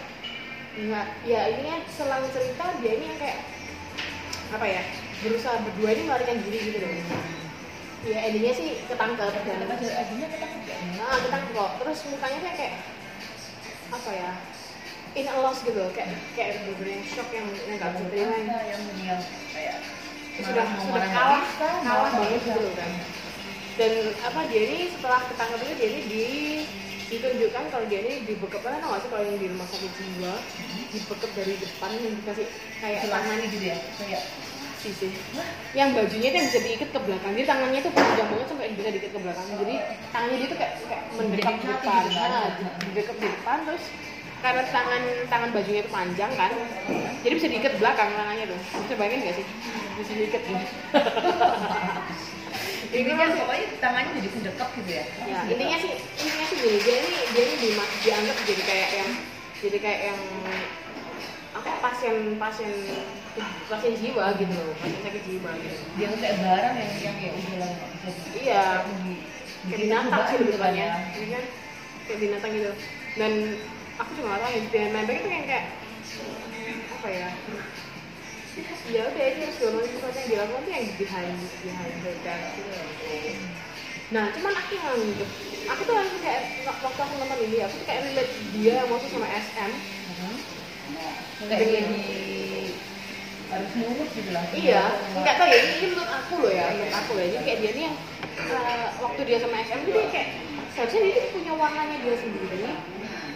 Nggak 0.75 1.07
ya 1.23 1.41
ini 1.47 1.63
kan 1.63 1.81
selang 1.87 2.23
cerita 2.35 2.65
dia 2.83 2.91
ini 2.99 3.05
yang 3.07 3.19
kayak 3.23 3.39
apa 4.51 4.65
ya 4.67 4.81
berusaha 5.23 5.55
berdua 5.63 5.89
ini 5.95 6.01
melarikan 6.07 6.37
diri 6.43 6.59
gitu 6.71 6.77
loh. 6.83 6.91
Ya 8.05 8.17
endingnya 8.29 8.53
sih 8.53 8.67
ketangkep. 8.89 9.31
Dan 9.45 9.69
akhirnya 9.69 10.27
ketangkep 10.33 10.77
nah 10.99 11.15
ketangkep. 11.23 11.53
Kok 11.55 11.71
terus 11.83 11.99
mukanya 12.11 12.37
tuh 12.41 12.51
kayak 12.55 12.75
apa 13.93 14.11
ya 14.11 14.31
in 15.15 15.27
a 15.31 15.35
loss 15.39 15.63
gitu 15.63 15.77
loh. 15.79 15.91
Kayak 15.95 16.19
kayak 16.35 16.65
bener-bener 16.65 16.99
yang 16.99 17.05
shock 17.07 17.29
yang 17.31 17.47
yang 17.47 17.77
nggak 17.79 17.91
bisa 17.95 18.05
terima 18.11 18.35
yang 18.35 18.81
kayak 19.55 19.77
sudah 20.35 20.65
sudah 20.83 20.99
nggak 20.99 21.11
kalah 21.15 21.39
bisa, 21.47 21.63
kalah 21.63 21.79
marah 21.87 22.11
nggak 22.11 22.21
banget 22.27 22.41
gitu 22.43 22.59
loh 22.59 22.73
kan. 22.75 22.91
Dan 23.75 23.93
apa 24.23 24.39
dia 24.47 24.61
ini 24.71 24.79
setelah 24.91 25.19
ketangkep 25.31 25.59
itu 25.63 25.73
dia 25.75 25.87
ini 25.91 26.01
di 26.07 26.25
ditunjukkan 27.05 27.63
kalau 27.69 27.85
dia 27.85 28.01
ini 28.01 28.25
dibekep 28.25 28.65
kan 28.65 28.81
tau 28.81 28.97
gak 28.97 29.05
sih 29.05 29.09
kalau 29.13 29.23
yang 29.23 29.37
di 29.37 29.47
rumah 29.51 29.67
sakit 29.69 29.91
jiwa? 29.93 30.35
Dibekep 30.89 31.31
dari 31.37 31.53
depan 31.59 31.91
yang 32.01 32.13
dikasih 32.17 32.47
kayak 32.81 33.01
tangan 33.07 33.35
ini 33.35 33.47
gitu 33.51 33.65
ya? 33.67 33.77
Kayak 33.99 34.23
sih. 34.93 35.11
Yang 35.73 35.89
bajunya 35.97 36.27
itu 36.29 36.37
yang 36.37 36.47
bisa 36.51 36.59
diikat 36.61 36.89
ke 36.93 36.99
belakang. 37.01 37.31
Jadi 37.33 37.47
tangannya 37.47 37.79
tuh 37.81 37.93
panjang 37.95 38.27
banget 38.29 38.47
sampai 38.51 38.69
bisa 38.75 38.89
diikat 38.93 39.11
ke 39.15 39.19
belakang. 39.23 39.45
Jadi 39.57 39.75
tangannya 40.13 40.37
dia 40.37 40.47
tuh 40.51 40.57
kayak 40.59 40.73
kayak 40.85 41.03
mendekap 41.15 41.53
Jadi 41.55 41.61
di 41.61 41.67
depan 41.71 42.03
nah, 42.13 42.49
mendekap 42.85 43.15
di 43.17 43.27
depan 43.31 43.57
terus 43.65 43.83
karena 44.43 44.61
tangan 44.69 45.01
tangan 45.25 45.49
bajunya 45.57 45.81
itu 45.81 45.89
panjang 45.89 46.29
kan 46.37 46.51
jadi 47.25 47.33
bisa 47.33 47.47
diikat 47.49 47.73
belakang 47.81 48.09
tangannya 48.13 48.45
tuh. 48.45 48.59
Bisa 48.85 48.93
bayangin 49.01 49.25
gak 49.25 49.35
sih? 49.41 49.45
Bisa 49.97 50.11
diikat. 50.13 50.41
Gitu 52.95 53.01
ini 53.01 53.11
intinya 53.11 53.27
kan 53.27 53.29
sih 53.35 53.41
pokoknya 53.43 53.65
tangannya 53.83 54.11
jadi 54.23 54.29
sedekap 54.31 54.69
gitu 54.79 54.91
ya? 54.93 55.03
Ya 55.27 55.39
intinya 55.51 55.77
sih 55.83 55.91
intinya 55.99 56.45
sih 56.47 56.57
gini. 56.63 56.77
Dia 56.79 56.95
ini 57.01 57.11
dia 57.35 57.43
ini 57.43 57.69
dianggap 58.07 58.37
jadi 58.47 58.63
kayak 58.63 58.89
yang 58.95 59.09
jadi 59.59 59.77
kayak 59.83 60.01
yang 60.13 60.19
apa 61.65 61.81
pasien 61.81 62.37
pasien 62.37 62.73
pasien 63.65 63.93
jiwa 63.97 64.37
gitu 64.37 64.53
loh 64.53 64.77
pasien 64.77 65.01
sakit 65.01 65.23
jiwa 65.25 65.51
gitu. 65.57 65.77
Dia 65.97 66.07
kayak 66.13 66.37
barang 66.37 66.75
yang 66.77 66.93
yang 67.01 67.17
ya 67.17 67.31
udah 67.33 67.53
lah 67.57 67.69
nggak 67.73 67.89
bisa 67.97 68.07
di- 68.13 68.45
Iya. 68.45 68.85
kayak 69.65 69.81
binatang 69.81 70.23
sih 70.29 70.37
cobaan 70.45 70.73
gitu 70.77 70.85
kan 70.85 71.01
ini 71.17 71.27
kan 71.33 71.43
kayak 72.05 72.19
binatang 72.21 72.51
gitu. 72.53 72.71
Dan 73.17 73.33
aku 73.97 74.09
juga 74.13 74.27
nggak 74.29 74.41
tahu 74.41 74.51
ya 74.53 74.59
di 74.61 74.79
Mindbag 74.93 75.17
itu 75.17 75.29
yang 75.33 75.45
kayak 75.49 75.65
apa 76.93 77.07
ya? 77.09 77.29
Ya 78.85 79.01
udah 79.09 79.25
ini 79.25 79.41
harus 79.43 79.57
dorong 79.59 79.83
sesuatu 79.83 80.15
yang 80.15 80.29
dilakukan 80.31 80.61
tuh 80.63 80.71
yang 80.71 80.85
behind 80.95 81.35
behind 81.59 81.95
the 82.05 82.13
desk 82.21 82.47
gitu. 82.55 82.69
Loh. 82.69 82.87
nah 84.05 84.29
cuman 84.29 84.53
aku 84.53 84.77
nganggep 84.77 85.29
aku 85.65 85.81
tuh 85.81 85.95
langsung 85.97 86.21
kayak 86.21 86.61
waktu 86.61 86.85
aku 87.01 87.13
nonton 87.17 87.39
ini 87.41 87.57
aku 87.65 87.81
tuh 87.81 87.87
kayak 87.89 88.01
relate 88.05 88.33
dia 88.53 88.73
yang 88.77 88.87
maksud 88.87 89.09
sama 89.09 89.25
SM 89.25 89.71
Mhm. 90.05 90.33
kayak 90.37 90.54
dia 91.43 91.81
di 91.83 92.05
harus 93.45 93.71
nurut 93.77 94.09
gitu 94.11 94.31
lah. 94.33 94.43
Iya, 94.51 94.83
nggak 95.15 95.35
tahu 95.37 95.47
ya 95.47 95.57
ini, 95.59 95.73
ini 95.77 95.87
menurut 95.93 96.11
aku 96.11 96.33
loh 96.41 96.51
ya, 96.51 96.65
menurut 96.73 96.95
aku 96.95 97.11
ya. 97.19 97.25
Jadi 97.29 97.43
kayak 97.45 97.59
dia 97.61 97.71
nih 97.75 97.83
yang 97.87 97.95
eh, 98.35 98.87
waktu 98.99 99.21
dia 99.27 99.37
sama 99.39 99.55
SM 99.63 99.79
tuh 99.85 99.91
dia 99.93 100.07
kayak 100.11 100.29
seharusnya 100.73 101.01
dia 101.05 101.13
tuh 101.15 101.31
punya 101.31 101.53
warnanya 101.55 101.97
dia 102.03 102.15
sendiri, 102.19 102.59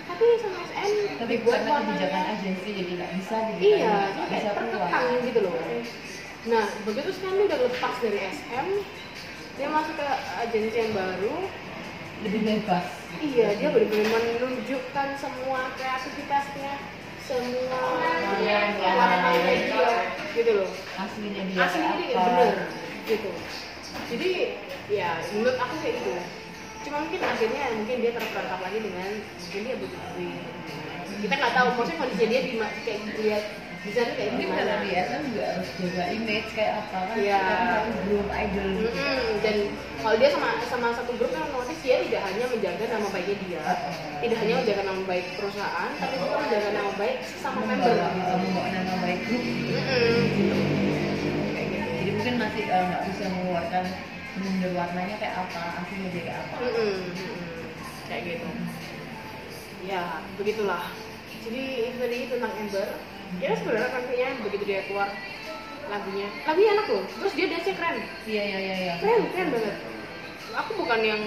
tapi 0.10 0.24
sama 0.44 0.58
SM 0.66 0.92
tapi 1.22 1.32
dibuat 1.40 1.60
karena 1.64 1.80
kebijakan 1.86 2.24
agensi 2.36 2.70
jadi 2.74 2.92
nggak 3.00 3.12
bisa 3.16 3.36
gitu 3.38 3.62
iya, 3.64 3.78
kan, 3.78 4.08
jadi 4.10 4.16
nggak 4.16 4.28
kayak 4.28 4.42
bisa 4.44 4.52
keluar. 4.52 4.60
terkekang 4.60 5.08
gitu 5.24 5.40
loh. 5.46 5.56
Nah 6.50 6.66
begitu 6.84 7.10
sekarang 7.16 7.36
dia 7.38 7.48
udah 7.52 7.60
lepas 7.70 7.96
dari 8.02 8.20
SM, 8.32 8.68
dia 9.60 9.68
masuk 9.70 9.96
ke 9.96 10.08
agensi 10.44 10.76
yang 10.76 10.94
baru. 10.96 11.36
lebih 12.20 12.44
bebas. 12.44 12.84
Iya, 13.24 13.48
dia 13.56 13.72
benar-benar 13.72 14.12
menunjukkan 14.12 15.08
semua 15.16 15.72
kreativitasnya, 15.80 16.76
semua. 17.30 17.78
Warnanya 18.89 19.54
dia, 19.62 19.86
gitu 20.34 20.52
loh. 20.58 20.70
aslinya 20.98 21.44
dia 21.46 21.62
aslinya 21.62 21.94
kayak 21.94 22.10
dia 22.10 22.18
apa. 22.18 22.26
bener. 22.26 22.56
Gitu. 23.06 23.32
Jadi 24.10 24.30
ya 24.89 25.10
menurut 25.38 25.58
aku 25.62 25.74
kayak 25.86 25.96
gitu 26.02 26.13
cuma 26.80 27.04
mungkin 27.06 27.22
akhirnya 27.22 27.63
mungkin 27.76 27.98
dia 28.00 28.12
terperangkap 28.15 28.60
lagi 28.63 28.80
dengan 28.82 29.10
mungkin 29.22 29.62
dia 29.68 29.76
butuh 29.78 30.02
duit. 30.15 30.42
Kita 31.20 31.34
nggak 31.36 31.54
tahu 31.54 31.68
maksudnya 31.76 32.00
kondisi 32.00 32.26
dia 32.26 32.42
di 32.42 32.54
kayak 32.58 33.00
lihat 33.20 33.44
di 33.80 33.96
sana 33.96 34.12
kayak 34.12 34.36
mungkin 34.36 34.50
gimana? 34.52 34.84
di 34.84 34.92
SM 34.92 35.22
juga 35.32 35.44
harus 35.56 35.70
jaga 35.80 36.04
image 36.12 36.50
kayak 36.52 36.74
apa 36.84 36.98
kan 37.00 37.15
Iya. 37.15 37.39
karena 37.39 37.63
satu 37.80 37.92
grup 38.04 38.28
idol 38.30 38.68
gitu. 38.76 38.89
Mm-mm, 38.92 39.24
dan 39.39 39.56
kalau 40.00 40.15
dia 40.20 40.30
sama 40.30 40.48
sama 40.68 40.88
satu 40.92 41.12
grup 41.15 41.32
kan 41.32 41.48
otomatis 41.48 41.80
dia 41.80 41.96
tidak 42.04 42.22
hanya 42.28 42.46
menjaga 42.52 42.84
nama 42.86 43.08
baiknya 43.08 43.36
dia. 43.39 43.63
Tidak 44.20 44.38
hanya 44.38 44.54
menjaga 44.60 44.84
nama 44.84 45.02
baik 45.08 45.26
perusahaan 45.39 45.89
tapi 45.96 46.15
juga 46.18 46.36
menjaga 46.38 46.70
nama 46.76 46.92
baik 47.00 47.18
sama 47.39 47.60
member. 47.63 47.88
membawa 47.88 48.08
gitu 48.12 48.34
membawa 48.36 48.68
nama 48.70 48.94
baik 49.00 49.20
grup 49.24 49.44
gitu. 49.48 49.72
kayak 51.56 51.68
gitu. 51.72 51.88
Jadi 51.96 52.10
mungkin 52.12 52.34
masih 52.36 52.63
eh, 52.68 52.84
nggak 52.84 53.02
bisa 53.08 53.24
mengeluarkan 53.32 53.84
bener 54.39 54.72
warnanya 54.72 55.15
kayak 55.18 55.36
apa 55.39 55.60
aslinya 55.80 56.10
kayak 56.12 56.36
apa. 56.36 56.56
Kayak 58.08 58.22
gitu. 58.28 58.48
Ya 59.84 60.04
begitulah. 60.36 60.84
Jadi 61.39 61.63
itu 61.88 61.96
tadi 61.96 62.18
tentang 62.28 62.54
Ember 62.60 62.88
ya 63.38 63.54
sebenarnya 63.54 63.89
nantinya 63.94 64.28
begitu 64.42 64.63
dia 64.65 64.82
keluar 64.89 65.10
lagunya. 65.89 66.28
Lagunya 66.46 66.70
enak 66.74 66.88
loh 66.89 67.04
terus 67.06 67.34
dia 67.38 67.48
dance 67.50 67.72
keren. 67.74 67.98
Iya 68.26 68.44
iya 68.44 68.60
iya 68.60 68.76
iya. 68.82 68.94
Keren 68.98 69.22
keren 69.30 69.48
banget. 69.54 69.76
Aku 70.58 70.72
bukan 70.82 71.00
yang 71.06 71.22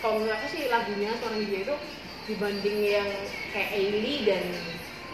kalau 0.00 0.24
menurut 0.24 0.36
aku 0.40 0.46
sih 0.56 0.62
lagunya 0.72 1.12
seorang 1.20 1.44
dia 1.44 1.60
itu 1.68 1.76
dibanding 2.24 2.78
yang 2.80 3.08
kayak 3.52 3.70
Ailey 3.76 4.16
dan 4.24 4.44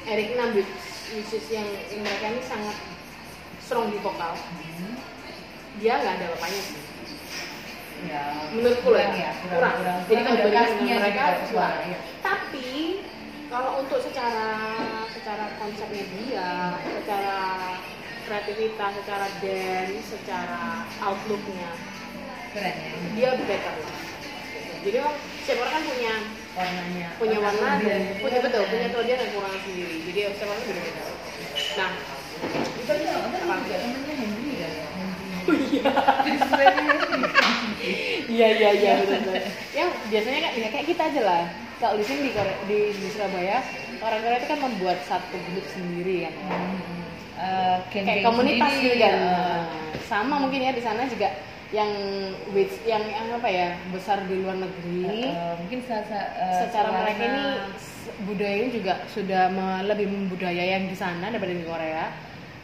Eric 0.06 0.38
Nam 0.38 0.54
which 0.54 1.32
is 1.34 1.46
yang 1.50 1.66
mereka 1.98 2.26
ini 2.30 2.42
sangat 2.46 2.76
strong 3.58 3.90
di 3.90 3.98
vokal. 3.98 4.34
Hmm. 4.38 4.94
dia 5.76 6.00
nggak 6.00 6.14
ada 6.22 6.26
bapaknya 6.32 6.62
sih. 6.62 6.80
Ya 8.06 8.22
menurutku 8.52 8.92
lah 8.92 9.08
kurang 9.08 9.16
ya 9.16 9.30
kurang 9.40 9.52
kurang. 9.56 9.74
kurang 9.80 9.98
jadi 10.06 10.20
kalau 10.20 10.36
ada 10.36 10.44
dibandingkan 10.44 10.62
khasnya 10.62 10.84
dengan 10.84 11.00
mereka 11.02 11.24
suara 11.48 11.76
kurang. 11.76 11.90
ya 11.90 11.98
tapi 12.20 12.68
kalau 13.46 13.70
untuk 13.80 14.00
secara 14.04 14.46
secara 15.26 15.58
konsepnya 15.58 16.06
dia 16.14 16.50
secara 16.86 17.38
kreativitas 18.30 18.92
secara 18.94 19.26
dance 19.42 20.06
secara 20.06 20.86
outlooknya 21.02 21.66
keren 22.54 22.76
ya 22.78 22.94
dia 23.10 23.30
better 23.34 23.74
lah 23.74 23.98
jadi 24.86 24.96
memang 25.02 25.18
setiap 25.42 25.58
orang 25.66 25.72
kan 25.74 25.82
punya 25.82 26.14
warnanya 26.54 27.08
punya 27.18 27.38
warna 27.42 27.70
dan 27.82 28.02
punya 28.22 28.38
kan. 28.38 28.46
betul 28.46 28.62
punya 28.70 28.86
kelebihan 28.94 29.18
dan 29.18 29.26
kekurangan 29.34 29.60
sendiri 29.66 29.96
jadi 30.06 30.20
setiap 30.30 30.46
orang 30.54 30.62
beda 30.62 30.82
beda 30.86 31.04
nah 31.74 31.92
Itu 32.78 32.90
aja 32.94 33.08
ada 33.18 33.38
juga 33.58 33.76
namanya 33.82 34.14
Henry 34.14 34.52
kan 34.62 34.70
ya. 34.78 34.86
Oh 35.42 35.56
iya. 35.56 35.90
Iya 38.26 38.46
iya 38.60 38.70
iya. 38.76 38.92
Yang 39.72 39.90
biasanya 40.12 40.38
kan 40.44 40.52
ya 40.54 40.68
kayak 40.68 40.86
kita 40.86 41.02
aja 41.08 41.22
lah. 41.24 41.65
Kalau 41.76 41.94
di 41.94 42.04
sini 42.04 42.20
di 42.22 42.32
Korea, 42.32 42.56
di, 42.64 42.78
di 42.90 43.08
Surabaya 43.10 43.60
orang 43.98 44.20
Korea 44.22 44.38
itu 44.38 44.48
kan 44.48 44.60
membuat 44.62 44.98
satu 45.02 45.36
grup 45.42 45.66
sendiri 45.68 46.24
kan. 46.24 46.34
Eh, 47.36 47.76
geng-geng 47.90 48.06
Kayak 48.16 48.24
komunitas 48.24 48.70
sendiri, 48.70 48.96
gitu 48.96 49.04
kan. 49.04 49.12
Nah, 49.12 49.64
Sama 50.02 50.34
mungkin 50.38 50.60
ya 50.62 50.72
di 50.72 50.80
sana 50.80 51.04
juga 51.04 51.28
yang 51.68 51.90
which 52.50 52.72
yang, 52.84 53.02
yang 53.02 53.26
apa 53.30 53.48
ya 53.50 53.68
besar 53.90 54.24
di 54.24 54.38
luar 54.38 54.56
negeri. 54.56 55.04
eh, 55.26 55.54
mungkin 55.58 55.78
sa- 55.82 56.00
sa- 56.02 56.30
eh, 56.32 56.54
secara 56.62 56.88
selama- 56.88 57.00
mereka 57.02 57.22
ini 57.26 57.42
s- 57.74 57.94
budayanya 58.22 58.68
juga 58.70 58.92
sudah 59.06 59.42
me- 59.50 59.84
lebih 59.84 60.06
membudaya 60.06 60.64
yang 60.70 60.86
di 60.86 60.94
sana 60.94 61.28
daripada 61.28 61.52
di 61.52 61.66
Korea. 61.66 62.08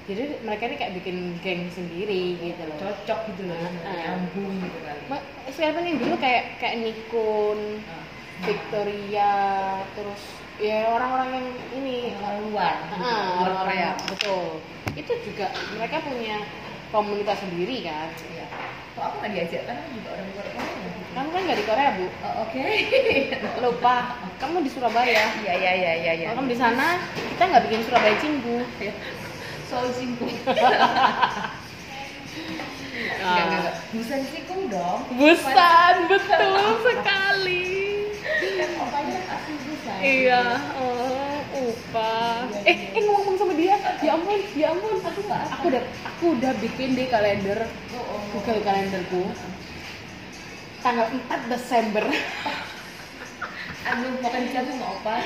Jadi 0.02 0.22
mereka 0.40 0.62
ini 0.64 0.76
kayak 0.76 0.94
bikin 0.96 1.16
geng 1.38 1.62
sendiri 1.68 2.22
gitu 2.40 2.62
loh. 2.64 2.74
cocok 2.80 3.20
gitu 3.28 3.42
loh, 3.44 3.58
nyambung 3.84 4.54
gitu. 4.56 4.78
Ma- 5.06 5.22
Sekarang 5.48 5.84
yang 5.84 5.98
dulu 5.98 6.14
kayak 6.16 6.58
kayak 6.58 6.76
Nikon, 6.80 7.58
Ah. 7.84 8.01
Victoria, 8.42 9.32
terus 9.94 10.22
ya 10.58 10.90
orang-orang 10.90 11.30
yang 11.32 11.48
ini 11.74 11.96
Orang 12.18 12.38
luar, 12.50 12.74
gitu, 12.84 13.02
Ah, 13.02 13.26
luar 13.40 13.52
Korea. 13.66 13.90
betul. 14.06 14.46
Itu 14.92 15.12
juga 15.24 15.46
mereka 15.72 16.02
punya 16.02 16.36
komunitas 16.90 17.38
sendiri 17.40 17.82
kan. 17.82 18.10
Iya. 18.28 18.46
Kok 18.92 19.02
aku 19.02 19.14
nggak 19.22 19.32
diajak? 19.32 19.62
Aku 19.64 19.88
juga 19.96 20.08
orang 20.12 20.26
luar 20.34 20.46
Korea. 20.52 20.70
Kamu 21.12 21.28
kan 21.28 21.40
nggak 21.44 21.58
di 21.58 21.64
Korea 21.64 21.88
bu, 21.92 22.06
Oh, 22.08 22.34
Oke. 22.44 22.62
lupa. 23.64 23.96
Kamu 24.36 24.56
di 24.60 24.70
Surabaya. 24.70 25.24
Iya 25.40 25.52
iya 25.54 25.72
iya 25.72 25.92
iya. 25.96 26.12
iya. 26.18 26.26
Kalau 26.32 26.42
kamu 26.42 26.50
di 26.52 26.58
sana, 26.58 26.86
kita 27.32 27.42
nggak 27.46 27.62
bikin 27.68 27.80
Surabaya 27.86 28.16
cinggu. 28.18 28.56
Soal 29.66 29.86
singkung. 29.94 30.34
Ah. 33.22 33.28
Enggak 33.32 33.44
enggak 33.46 33.60
enggak. 33.62 33.74
Busan 33.94 34.20
singkung 34.28 34.62
dong. 34.68 35.00
Busan, 35.14 35.94
betul 36.10 36.54
sekali. 36.82 37.81
Iya, 40.02 40.42
oh, 40.78 41.38
upa. 41.52 42.46
Eh, 42.66 42.76
eh 42.94 43.02
ngomong 43.06 43.38
sama 43.38 43.54
dia. 43.54 43.78
Ya 44.02 44.18
ampun, 44.18 44.40
ya 44.56 44.74
ampun. 44.74 44.98
Aku 44.98 45.20
nggak 45.22 45.42
Aku 45.58 45.64
udah, 45.70 45.82
aku 46.06 46.24
udah 46.38 46.52
bikin 46.58 46.98
di 46.98 47.06
kalender. 47.06 47.66
Google 48.32 48.64
kalenderku 48.64 49.28
tanggal 50.82 51.06
4 51.08 51.52
Desember. 51.52 52.04
Anu 53.82 54.14
makan 54.22 54.42
siang 54.50 54.64
tuh 54.66 54.74
nggak 54.78 54.92
opa. 55.02 55.16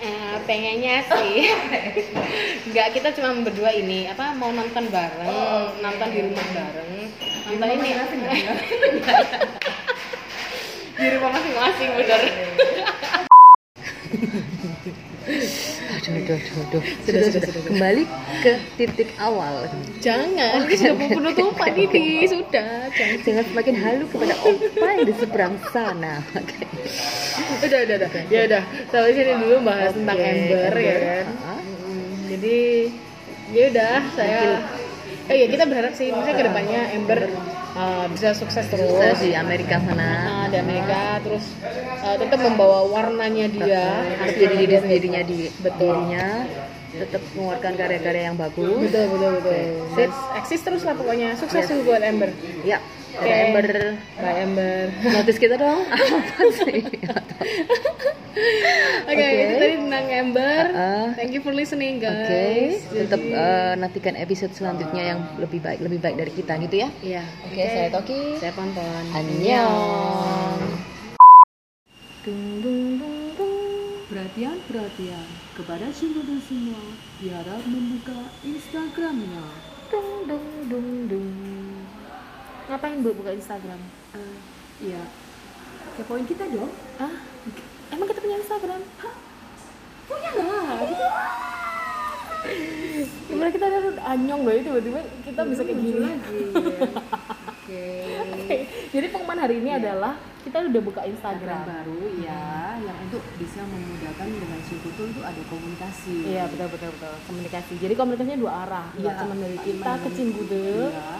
Eh, 0.00 0.36
pengennya 0.48 1.04
sih. 1.04 1.52
Enggak, 2.68 2.88
kita 2.96 3.08
cuma 3.16 3.32
berdua 3.44 3.70
ini 3.72 4.08
apa 4.08 4.32
mau 4.36 4.50
nonton 4.52 4.88
bareng, 4.88 5.28
Oh, 5.28 5.72
oke. 5.72 5.84
nonton 5.84 6.08
di 6.12 6.20
rumah 6.24 6.46
bareng. 6.52 6.92
Nonton 7.46 7.68
ini 7.76 7.88
masing-masing 7.92 8.18
nggak 8.24 8.32
bilang? 8.34 8.58
di 10.96 11.06
rumah 11.12 11.30
masing-masing 11.36 11.88
bener. 11.92 12.22
Aduh, 15.26 16.12
aduh, 16.14 16.38
aduh, 16.38 16.62
aduh. 16.62 16.82
Sudah, 17.02 17.20
sudah, 17.26 17.50
Kembali 17.66 18.02
ke 18.46 18.52
titik 18.78 19.10
awal. 19.18 19.66
Jangan, 19.98 20.62
ini 20.66 20.74
sudah 20.78 20.94
mau 20.94 21.08
penutupan 21.10 21.72
ini, 21.74 22.22
sudah. 22.30 22.86
Jangan. 22.94 23.18
Jangan 23.26 23.44
semakin 23.50 23.74
halu 23.82 24.04
kepada 24.06 24.34
opa 24.46 24.86
yang 24.94 25.06
di 25.06 25.14
seberang 25.18 25.54
sana. 25.74 26.22
Oke. 26.38 26.62
Udah, 27.66 27.78
udah, 27.82 27.96
udah. 28.06 28.10
Ya 28.30 28.40
udah. 28.46 28.62
Sampai 28.94 29.12
sini 29.18 29.32
dulu 29.34 29.56
bahas 29.66 29.90
Oke, 29.90 29.98
tentang 29.98 30.18
Ember 30.22 30.72
ya 30.78 30.94
Ember. 30.94 31.00
kan. 31.02 31.26
Ah. 31.42 31.60
Mm, 31.60 32.10
Jadi 32.30 32.58
ya 33.50 33.64
udah 33.70 33.94
saya 34.14 34.40
Eh 35.26 35.42
ya 35.42 35.46
kita 35.50 35.66
berharap 35.66 35.90
sih 35.90 36.06
misalnya 36.14 36.38
ke 36.38 36.44
depannya 36.46 36.80
Ember 36.94 37.20
uh, 37.76 38.04
bisa 38.08 38.32
sukses 38.32 38.64
terus 38.66 38.88
Sukses 38.88 39.20
di 39.20 39.36
Amerika 39.36 39.76
sana. 39.78 40.08
Nah, 40.24 40.44
di 40.48 40.56
Amerika 40.56 41.20
terus 41.20 41.44
uh, 42.00 42.16
tetap 42.16 42.40
membawa 42.40 42.88
warnanya 42.88 43.46
dia 43.52 43.84
Harus 44.16 44.34
jadi 44.34 44.54
diri 44.56 44.74
sendirinya 44.80 45.20
di 45.22 45.38
Betul. 45.60 45.92
dirinya. 45.92 46.26
Tetap 46.96 47.20
mengeluarkan 47.36 47.72
karya-karya 47.76 48.22
yang 48.32 48.36
bagus. 48.40 48.88
betul 48.88 49.04
betul 49.12 49.30
betul 49.36 49.52
Oke. 49.52 49.94
Dan 50.00 50.10
eksis 50.40 50.60
terus 50.64 50.82
lah 50.88 50.96
pokoknya 50.96 51.36
sukses 51.36 51.68
Yes. 51.68 51.84
buat 51.84 52.00
Ember 52.00 52.32
Ya, 52.64 52.80
Oke. 53.16 53.24
ada 53.24 53.36
Ember. 53.42 53.66
Bye 54.14 54.36
Ember 54.42 54.84
Notice 55.02 55.38
kita 55.38 55.56
dong. 55.56 55.80
Apa 55.94 56.44
sih? 56.52 56.80
Oke 59.06 59.16
Oke. 59.16 59.26
itu 59.32 59.54
tadi 59.56 59.74
tentang 59.78 60.06
Ember 60.06 60.62
Uh-uh. 60.68 61.06
thank 61.16 61.32
you 61.32 61.40
for 61.40 61.50
listening 61.50 61.96
Oke, 61.96 62.04
guys 62.04 62.84
tetap 62.86 63.16
eh, 63.16 63.72
nantikan 63.74 64.12
episode 64.14 64.52
selanjutnya 64.52 65.14
yang 65.14 65.20
lebih 65.36 65.58
baik, 65.58 65.80
lebih 65.80 65.98
baik 65.98 66.16
dari 66.16 66.32
kita 66.34 66.60
gitu 66.60 66.76
ya. 66.84 66.88
Iya 67.00 67.24
Oke, 67.46 67.62
saya 67.64 67.88
Toki. 67.88 68.36
saya 68.36 68.52
Ponton 68.52 69.04
Annyeong. 69.14 70.60
Perhatian, 74.06 74.58
perhatian 74.66 75.26
kepada 75.54 75.86
Shimudo 75.90 76.38
semua 76.40 76.82
diharap 77.16 77.62
membuka 77.64 78.14
Instagramnya. 78.42 79.46
Dung 79.86 80.26
dung 80.26 80.46
dung 80.66 80.88
dung. 81.06 81.30
Ngapain 82.66 82.98
bu 82.98 83.10
buka 83.12 83.30
Instagram 83.30 83.80
Eh, 84.12 84.36
Iya, 84.82 85.02
kepoin 85.96 86.22
kita 86.22 86.44
dong. 86.46 86.68
ah 86.98 87.14
emang 87.88 88.06
kita 88.06 88.20
punya 88.20 88.36
Instagram 88.38 88.80
Punya 90.06 90.30
lah. 90.32 90.66
Gimana 93.26 93.50
kita 93.50 93.64
ada 93.66 93.78
anyong 94.08 94.40
loh 94.42 94.54
tiba-tiba 94.54 95.00
kita 95.24 95.40
bisa 95.42 95.62
kayak 95.62 95.76
gini 95.76 95.98
lagi. 95.98 96.42
Oke. 97.50 97.86
Jadi 98.88 99.06
pengumuman 99.10 99.40
hari 99.40 99.58
ini 99.58 99.74
adalah 99.74 100.14
kita 100.40 100.62
udah 100.62 100.78
buka 100.80 101.02
Instagram 101.02 101.42
Instagram. 101.42 101.66
baru 101.66 101.98
ya, 102.22 102.46
yang 102.78 102.96
untuk 103.02 103.18
bisa 103.34 103.66
memudahkan 103.66 104.28
dengan 104.30 104.60
Shinkuto 104.62 105.02
itu 105.04 105.20
ada 105.20 105.42
komunikasi. 105.42 106.16
Iya 106.30 106.46
betul 106.46 106.68
betul 106.70 106.90
betul 106.94 107.14
komunikasi. 107.26 107.72
Jadi 107.82 107.94
komunikasinya 107.96 108.38
dua 108.38 108.52
arah, 108.62 108.86
nggak 108.94 109.10
Iya, 109.10 109.20
cuma 109.20 109.34
dari 109.34 109.58
kita 109.58 109.90
ke 109.96 110.08
Iya. 110.86 111.10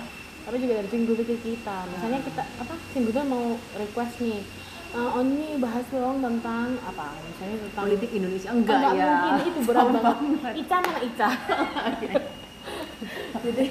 Tapi 0.46 0.62
juga 0.62 0.78
dari 0.78 0.86
Cinggude 0.86 1.20
ke 1.20 1.36
kita. 1.36 1.84
Misalnya 1.90 2.22
kita 2.22 2.46
apa 2.56 2.74
Cinggude 2.94 3.20
mau 3.26 3.58
request 3.74 4.20
nih, 4.20 4.40
"Eh, 4.94 5.08
oh 5.10 5.20
ini 5.20 5.58
bahas 5.58 5.84
dong 5.90 6.22
tentang 6.22 6.78
apa? 6.80 7.18
Misalnya 7.18 7.56
tentang 7.66 7.84
Politik 7.84 8.10
Indonesia 8.14 8.48
Oh, 8.48 8.56
enggak, 8.56 8.94
ya. 8.94 9.06
mungkin 9.26 9.44
itu 9.44 9.60
berat 9.66 9.86
banget. 9.92 10.54
Ica 10.56 10.76
mana 10.78 11.00
Ica? 11.02 11.28
Jadi 13.44 13.64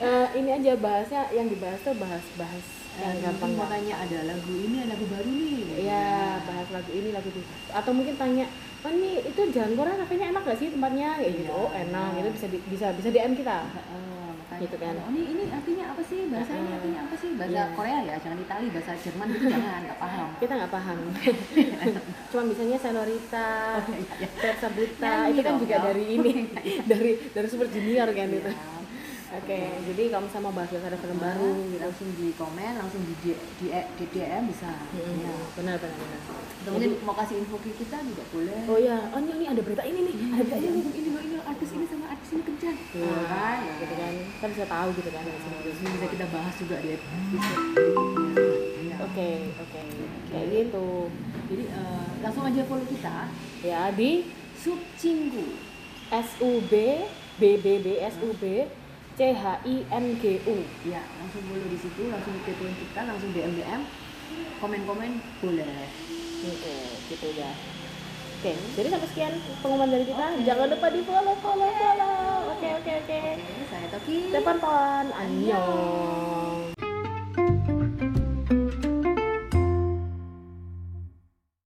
eh, 0.00 0.28
ini 0.34 0.50
aja 0.50 0.72
bahasnya 0.76 1.30
yang 1.30 1.46
dibahas 1.46 1.80
tuh 1.80 1.94
bahas-bahas 1.94 2.66
yang 2.98 3.14
Eh, 3.14 3.22
gampang 3.22 3.54
mungkin 3.54 3.62
mau 3.62 3.70
tanya 3.70 3.94
ada 3.94 4.18
lagu 4.26 4.52
ini, 4.58 4.76
ada 4.82 4.90
lagu 4.90 5.06
baru 5.06 5.30
nih. 5.30 5.86
Iya, 5.86 6.42
bahas 6.42 6.68
lagu 6.68 6.90
ini 6.90 7.14
lagu 7.14 7.30
itu. 7.30 7.40
Atau 7.70 7.94
mungkin 7.94 8.18
tanya, 8.18 8.50
"Oh, 8.82 8.90
ini 8.90 9.22
itu 9.22 9.40
Jalan 9.54 9.78
Korea 9.78 9.94
kafenya 9.94 10.34
enak 10.34 10.42
gak 10.42 10.58
sih 10.58 10.74
tempatnya?" 10.74 11.14
Kayak 11.14 11.32
gitu. 11.38 11.54
Oh, 11.54 11.70
enak. 11.70 12.18
Itu 12.18 12.30
bisa 12.34 12.46
di- 12.50 12.64
bisa 12.66 12.86
bisa 12.90 13.08
DM 13.08 13.38
kita. 13.38 13.58
Makanya 14.48 14.64
Gitu 14.64 14.76
kan. 14.78 14.94
Oh, 14.98 15.10
ini 15.10 15.22
ini 15.28 15.42
artinya 15.48 15.84
apa 15.92 16.02
sih? 16.02 16.20
Bahasa 16.26 16.52
ini 16.54 16.70
artinya 16.72 17.00
apa 17.04 17.14
sih? 17.14 17.30
Bahasa 17.36 17.52
Iya. 17.52 17.64
Korea 17.76 17.98
ya, 18.02 18.14
jangan 18.18 18.38
Itali, 18.40 18.66
bahasa 18.72 18.92
Jerman 18.96 19.26
gitu 19.30 19.44
jangan, 19.46 19.80
nggak 19.84 20.00
paham. 20.00 20.28
Kita 20.40 20.52
nggak 20.56 20.72
paham. 20.72 20.98
Cuma 22.30 22.42
bisanya 22.44 22.78
Senorita, 22.78 23.48
Oh, 23.76 23.84
iya, 23.86 23.98
iya. 24.18 24.28
Versa 24.34 24.68
Buta, 24.70 25.04
Nyanyi 25.04 25.30
itu 25.30 25.40
kan 25.42 25.52
dong, 25.52 25.60
juga 25.60 25.76
ya. 25.76 25.84
dari 25.84 26.04
ini, 26.10 26.32
dari 26.90 27.10
dari 27.28 27.46
Super 27.46 27.68
Junior 27.68 28.08
kan 28.08 28.28
itu. 28.30 28.48
Iya. 28.48 28.76
Oke, 29.28 29.60
jadi 29.84 30.02
kalau 30.08 30.24
misalnya 30.24 30.44
mau 30.48 30.54
bahas 30.56 30.70
bahasa 30.72 30.96
film 30.96 31.18
baru 31.20 31.48
gitu. 31.68 31.76
langsung 31.78 32.08
di 32.16 32.32
komen, 32.32 32.72
langsung 32.74 33.04
di, 33.04 33.12
D- 33.20 33.40
di, 33.60 33.66
di 33.68 34.04
DM 34.08 34.48
bisa. 34.48 34.72
Hmm, 34.72 35.20
Ya. 35.20 35.32
benar 35.52 35.76
benar 35.76 35.96
benar. 36.00 36.20
Atau 36.58 36.70
mungkin 36.74 36.92
mau 37.06 37.14
kasih 37.14 37.36
info 37.38 37.56
ke 37.62 37.70
kita 37.74 37.96
juga 38.02 38.22
boleh. 38.34 38.58
Oh 38.66 38.78
ya, 38.78 38.96
oh 39.14 39.18
ini, 39.22 39.30
ini 39.38 39.46
ada 39.46 39.62
berita 39.62 39.82
ini 39.86 40.00
nih, 40.04 40.14
ada 40.34 40.42
berita 40.42 40.56
ini. 40.58 40.68
ini, 40.68 40.90
ini, 40.90 41.08
loh, 41.14 41.22
ini 41.22 41.34
loh, 41.38 41.44
artis 41.46 41.70
ini 41.70 41.84
sama 41.86 42.06
artis 42.10 42.28
ini 42.34 42.42
kencan. 42.42 42.74
Tuh, 42.92 43.22
Ah, 43.30 43.54
ya. 43.62 43.74
gitu 43.78 43.94
kan. 43.94 44.12
Kita 44.18 44.46
bisa 44.52 44.64
tahu 44.66 44.88
gitu 44.98 45.10
kan. 45.14 45.22
ini 45.24 45.88
bisa 45.94 46.06
kita 46.10 46.26
bahas 46.34 46.54
juga 46.58 46.76
di 46.82 46.88
episode. 46.98 47.62
Iya. 48.78 48.96
Oke, 49.02 49.30
oke. 49.56 49.80
Kayak 50.28 50.46
gitu. 50.50 50.86
Jadi 51.48 51.64
eh, 51.70 52.06
langsung 52.20 52.44
aja 52.44 52.60
follow 52.68 52.84
kita 52.84 53.16
Ya 53.64 53.88
di 53.94 54.28
Sub 54.58 54.78
Cinggu. 55.00 55.46
SUB 56.08 56.72
BBB 57.36 57.86
SUB 58.16 58.42
C 59.14 59.20
H 59.34 59.44
I 59.66 59.76
N 59.90 60.06
G 60.22 60.40
U. 60.46 60.56
Ya, 60.86 61.02
langsung 61.18 61.42
follow 61.46 61.66
di 61.66 61.78
situ, 61.78 62.06
langsung 62.06 62.32
kepoin 62.46 62.74
kita, 62.78 63.00
langsung 63.02 63.30
DM 63.34 63.52
DM, 63.58 63.82
komen-komen 64.62 65.10
boleh. 65.42 65.66
Gitu, 66.38 66.72
gitu 67.10 67.28
ya. 67.34 67.50
Oke, 68.38 68.54
jadi 68.78 68.88
sampai 68.94 69.08
sekian 69.10 69.34
pengumuman 69.58 69.90
dari 69.90 70.06
kita. 70.06 70.26
Jangan 70.46 70.70
lupa 70.70 70.86
di 70.94 71.00
follow, 71.02 71.34
follow, 71.42 71.70
follow. 71.74 72.54
Oke, 72.54 72.68
oke, 72.78 72.92
oke. 73.02 73.20
Saya 73.66 73.86
Toki. 73.90 74.30
Tepan-tepan, 74.30 75.04
annyeong. 75.10 76.57